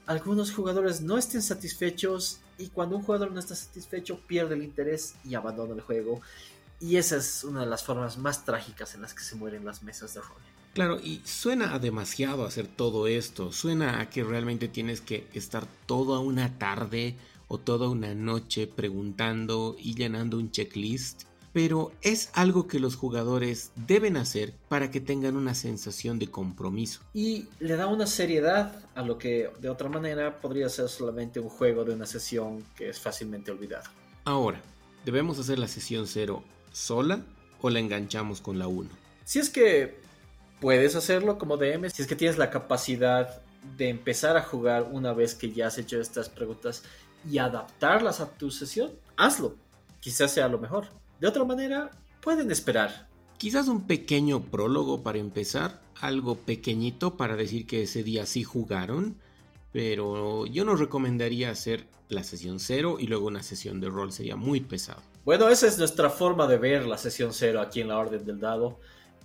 algunos 0.05 0.53
jugadores 0.53 1.01
no 1.01 1.17
estén 1.17 1.41
satisfechos 1.41 2.39
y 2.57 2.67
cuando 2.67 2.97
un 2.97 3.03
jugador 3.03 3.31
no 3.31 3.39
está 3.39 3.55
satisfecho 3.55 4.19
pierde 4.27 4.55
el 4.55 4.63
interés 4.63 5.15
y 5.23 5.35
abandona 5.35 5.73
el 5.73 5.81
juego. 5.81 6.21
Y 6.79 6.97
esa 6.97 7.17
es 7.17 7.43
una 7.43 7.61
de 7.61 7.67
las 7.67 7.83
formas 7.83 8.17
más 8.17 8.43
trágicas 8.43 8.95
en 8.95 9.03
las 9.03 9.13
que 9.13 9.23
se 9.23 9.35
mueren 9.35 9.65
las 9.65 9.83
mesas 9.83 10.13
de 10.13 10.21
rol. 10.21 10.41
Claro, 10.73 10.99
y 10.99 11.21
suena 11.25 11.75
a 11.75 11.79
demasiado 11.79 12.45
hacer 12.45 12.65
todo 12.65 13.07
esto, 13.07 13.51
suena 13.51 13.99
a 13.99 14.09
que 14.09 14.23
realmente 14.23 14.67
tienes 14.67 15.01
que 15.01 15.27
estar 15.33 15.67
toda 15.85 16.19
una 16.19 16.57
tarde 16.57 17.17
o 17.49 17.57
toda 17.57 17.89
una 17.89 18.15
noche 18.15 18.67
preguntando 18.67 19.75
y 19.77 19.95
llenando 19.95 20.37
un 20.37 20.51
checklist, 20.51 21.23
pero 21.53 21.91
es 22.01 22.29
algo 22.33 22.67
que 22.67 22.79
los 22.79 22.95
jugadores 22.95 23.71
deben 23.75 24.17
hacer 24.17 24.53
para 24.69 24.89
que 24.89 25.01
tengan 25.01 25.35
una 25.35 25.53
sensación 25.53 26.19
de 26.19 26.27
compromiso. 26.27 27.01
Y 27.13 27.47
le 27.59 27.75
da 27.75 27.87
una 27.87 28.07
seriedad 28.07 28.83
a 28.95 29.01
lo 29.01 29.17
que 29.17 29.51
de 29.59 29.69
otra 29.69 29.89
manera 29.89 30.39
podría 30.39 30.69
ser 30.69 30.87
solamente 30.89 31.39
un 31.39 31.49
juego 31.49 31.83
de 31.83 31.93
una 31.93 32.05
sesión 32.05 32.63
que 32.75 32.89
es 32.89 32.99
fácilmente 32.99 33.51
olvidado. 33.51 33.89
Ahora, 34.23 34.61
¿debemos 35.03 35.39
hacer 35.39 35.59
la 35.59 35.67
sesión 35.67 36.07
0 36.07 36.43
sola 36.71 37.21
o 37.61 37.69
la 37.69 37.79
enganchamos 37.79 38.39
con 38.39 38.57
la 38.57 38.67
1? 38.67 38.89
Si 39.25 39.39
es 39.39 39.49
que 39.49 39.99
puedes 40.59 40.95
hacerlo 40.95 41.37
como 41.37 41.57
DM 41.57 41.89
si 41.89 42.01
es 42.01 42.07
que 42.07 42.15
tienes 42.15 42.37
la 42.37 42.49
capacidad 42.49 43.41
de 43.77 43.89
empezar 43.89 44.37
a 44.37 44.41
jugar 44.41 44.87
una 44.91 45.13
vez 45.13 45.35
que 45.35 45.51
ya 45.51 45.67
has 45.67 45.77
hecho 45.77 45.99
estas 45.99 46.29
preguntas 46.29 46.83
y 47.29 47.37
adaptarlas 47.37 48.19
a 48.19 48.29
tu 48.29 48.51
sesión, 48.51 48.91
hazlo. 49.17 49.55
Quizás 49.99 50.31
sea 50.31 50.47
lo 50.47 50.57
mejor. 50.57 50.87
De 51.21 51.27
otra 51.27 51.45
manera, 51.45 51.91
pueden 52.19 52.49
esperar. 52.49 53.07
Quizás 53.37 53.67
un 53.67 53.85
pequeño 53.85 54.41
prólogo 54.41 55.03
para 55.03 55.19
empezar, 55.19 55.79
algo 56.01 56.35
pequeñito 56.35 57.15
para 57.15 57.35
decir 57.35 57.67
que 57.67 57.83
ese 57.83 58.01
día 58.01 58.25
sí 58.25 58.43
jugaron, 58.43 59.17
pero 59.71 60.47
yo 60.47 60.65
no 60.65 60.75
recomendaría 60.75 61.51
hacer 61.51 61.85
la 62.09 62.23
sesión 62.23 62.59
cero 62.59 62.97
y 62.99 63.05
luego 63.05 63.27
una 63.27 63.43
sesión 63.43 63.79
de 63.79 63.89
rol, 63.89 64.11
sería 64.11 64.35
muy 64.35 64.61
pesado. 64.61 65.03
Bueno, 65.23 65.47
esa 65.49 65.67
es 65.67 65.77
nuestra 65.77 66.09
forma 66.09 66.47
de 66.47 66.57
ver 66.57 66.87
la 66.87 66.97
sesión 66.97 67.33
cero 67.33 67.61
aquí 67.61 67.81
en 67.81 67.89
la 67.89 67.99
Orden 67.99 68.25
del 68.25 68.39
Dado. 68.39 68.79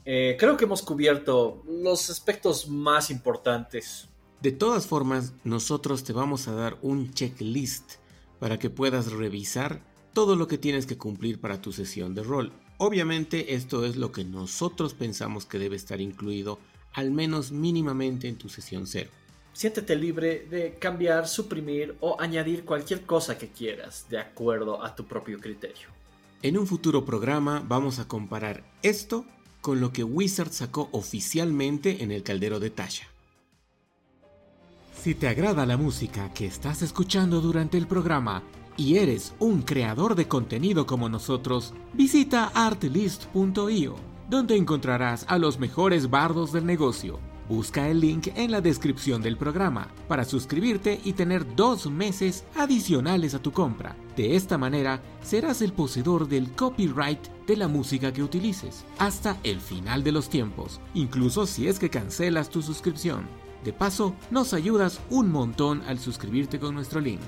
Eh, 0.05 0.37
creo 0.39 0.59
que 0.59 0.67
hemos 0.67 0.83
cubierto 0.83 1.63
los 1.67 2.11
aspectos 2.11 2.69
más 2.69 3.11
importantes. 3.11 4.07
De 4.43 4.53
todas 4.53 4.87
formas, 4.87 5.33
nosotros 5.45 6.05
te 6.05 6.13
vamos 6.13 6.47
a 6.47 6.53
dar 6.53 6.77
un 6.83 7.15
checklist 7.15 7.95
para 8.39 8.59
que 8.59 8.69
puedas 8.69 9.13
revisar 9.13 9.81
todo 10.17 10.35
lo 10.35 10.49
que 10.49 10.57
tienes 10.57 10.87
que 10.87 10.97
cumplir 10.97 11.39
para 11.39 11.61
tu 11.61 11.73
sesión 11.73 12.15
de 12.15 12.23
rol. 12.23 12.51
Obviamente 12.79 13.55
esto 13.55 13.85
es 13.85 13.97
lo 13.97 14.13
que 14.13 14.25
nosotros 14.25 14.95
pensamos 14.95 15.45
que 15.45 15.59
debe 15.59 15.77
estar 15.77 16.01
incluido 16.01 16.59
al 16.95 17.11
menos 17.11 17.53
mínimamente 17.53 18.27
en 18.27 18.37
tu 18.37 18.49
sesión 18.49 18.87
cero. 18.87 19.11
Siéntete 19.53 19.95
libre 19.95 20.47
de 20.51 20.79
cambiar, 20.79 21.29
suprimir 21.29 21.97
o 22.01 22.19
añadir 22.19 22.65
cualquier 22.65 23.03
cosa 23.03 23.37
que 23.37 23.49
quieras 23.49 24.07
de 24.09 24.19
acuerdo 24.19 24.83
a 24.83 24.97
tu 24.97 25.05
propio 25.05 25.39
criterio. 25.39 25.89
En 26.41 26.57
un 26.57 26.67
futuro 26.67 27.05
programa 27.05 27.63
vamos 27.69 27.99
a 27.99 28.09
comparar 28.09 28.65
esto 28.83 29.27
con 29.61 29.83
lo 29.83 29.93
que 29.93 30.03
Wizard 30.03 30.51
sacó 30.51 30.89
oficialmente 30.93 32.03
en 32.03 32.11
el 32.11 32.23
caldero 32.23 32.59
de 32.59 32.71
Tasha. 32.71 33.07
Si 35.03 35.15
te 35.15 35.29
agrada 35.29 35.67
la 35.67 35.77
música 35.77 36.33
que 36.33 36.47
estás 36.47 36.81
escuchando 36.81 37.43
durante 37.43 37.77
el 37.77 37.87
programa 37.87 38.43
y 38.77 38.97
eres 38.97 39.35
un 39.39 39.63
creador 39.63 40.15
de 40.15 40.29
contenido 40.29 40.87
como 40.87 41.09
nosotros, 41.09 41.75
visita 41.93 42.51
artlist.io, 42.55 43.97
donde 44.29 44.57
encontrarás 44.57 45.25
a 45.29 45.39
los 45.39 45.59
mejores 45.59 46.11
bardos 46.11 46.53
del 46.53 46.67
negocio. 46.67 47.19
Busca 47.49 47.89
el 47.89 48.01
link 48.01 48.29
en 48.35 48.51
la 48.51 48.61
descripción 48.61 49.23
del 49.23 49.37
programa 49.37 49.89
para 50.09 50.25
suscribirte 50.25 51.01
y 51.05 51.13
tener 51.13 51.55
dos 51.55 51.89
meses 51.89 52.45
adicionales 52.57 53.35
a 53.35 53.39
tu 53.39 53.53
compra. 53.53 53.95
De 54.17 54.35
esta 54.35 54.59
manera, 54.59 55.01
serás 55.23 55.63
el 55.63 55.73
poseedor 55.73 56.27
del 56.27 56.51
copyright 56.53 57.21
de 57.47 57.57
la 57.57 57.69
música 57.69 58.13
que 58.13 58.25
utilices 58.25 58.85
hasta 58.99 59.37
el 59.45 59.61
final 59.61 60.03
de 60.03 60.11
los 60.11 60.29
tiempos, 60.29 60.81
incluso 60.95 61.47
si 61.47 61.69
es 61.69 61.79
que 61.79 61.89
cancelas 61.89 62.51
tu 62.51 62.63
suscripción. 62.63 63.29
De 63.65 63.73
paso, 63.73 64.15
nos 64.33 64.53
ayudas 64.53 65.01
un 65.09 65.31
montón 65.31 65.83
al 65.83 66.01
suscribirte 66.01 66.59
con 66.59 66.75
nuestro 66.75 67.01
link. 67.01 67.23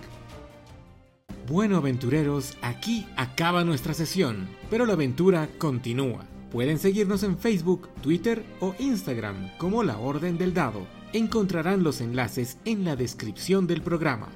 Bueno 1.49 1.79
aventureros, 1.79 2.59
aquí 2.61 3.07
acaba 3.17 3.65
nuestra 3.65 3.95
sesión, 3.95 4.47
pero 4.69 4.85
la 4.85 4.93
aventura 4.93 5.49
continúa. 5.57 6.27
Pueden 6.53 6.79
seguirnos 6.79 7.23
en 7.23 7.39
Facebook, 7.39 7.89
Twitter 8.03 8.45
o 8.61 8.75
Instagram 8.79 9.57
como 9.57 9.83
La 9.83 9.97
Orden 9.99 10.37
del 10.37 10.53
Dado. 10.53 10.87
Encontrarán 11.15 11.83
los 11.83 12.03
enlaces 12.03 12.59
en 12.67 12.85
la 12.85 12.97
descripción 12.97 13.67
del 13.67 13.81
programa. 13.81 14.29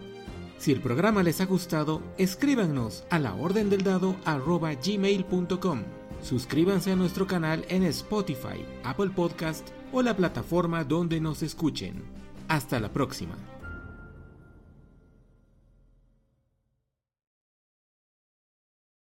Si 0.57 0.73
el 0.73 0.81
programa 0.81 1.23
les 1.23 1.43
ha 1.43 1.45
gustado, 1.45 2.01
escríbanos 2.17 3.05
a 3.11 3.19
la 3.19 3.35
orden 3.35 3.69
del 3.69 3.83
dado 3.83 4.17
gmail.com. 4.25 5.83
Suscríbanse 6.23 6.93
a 6.93 6.97
nuestro 6.97 7.27
canal 7.27 7.67
en 7.69 7.83
Spotify, 7.83 8.65
Apple 8.85 9.11
Podcast 9.11 9.69
o 9.93 10.01
la 10.01 10.17
plataforma 10.17 10.85
donde 10.85 11.21
nos 11.21 11.43
escuchen. 11.43 12.05
Hasta 12.49 12.81
la 12.81 12.91
próxima. 12.91 13.52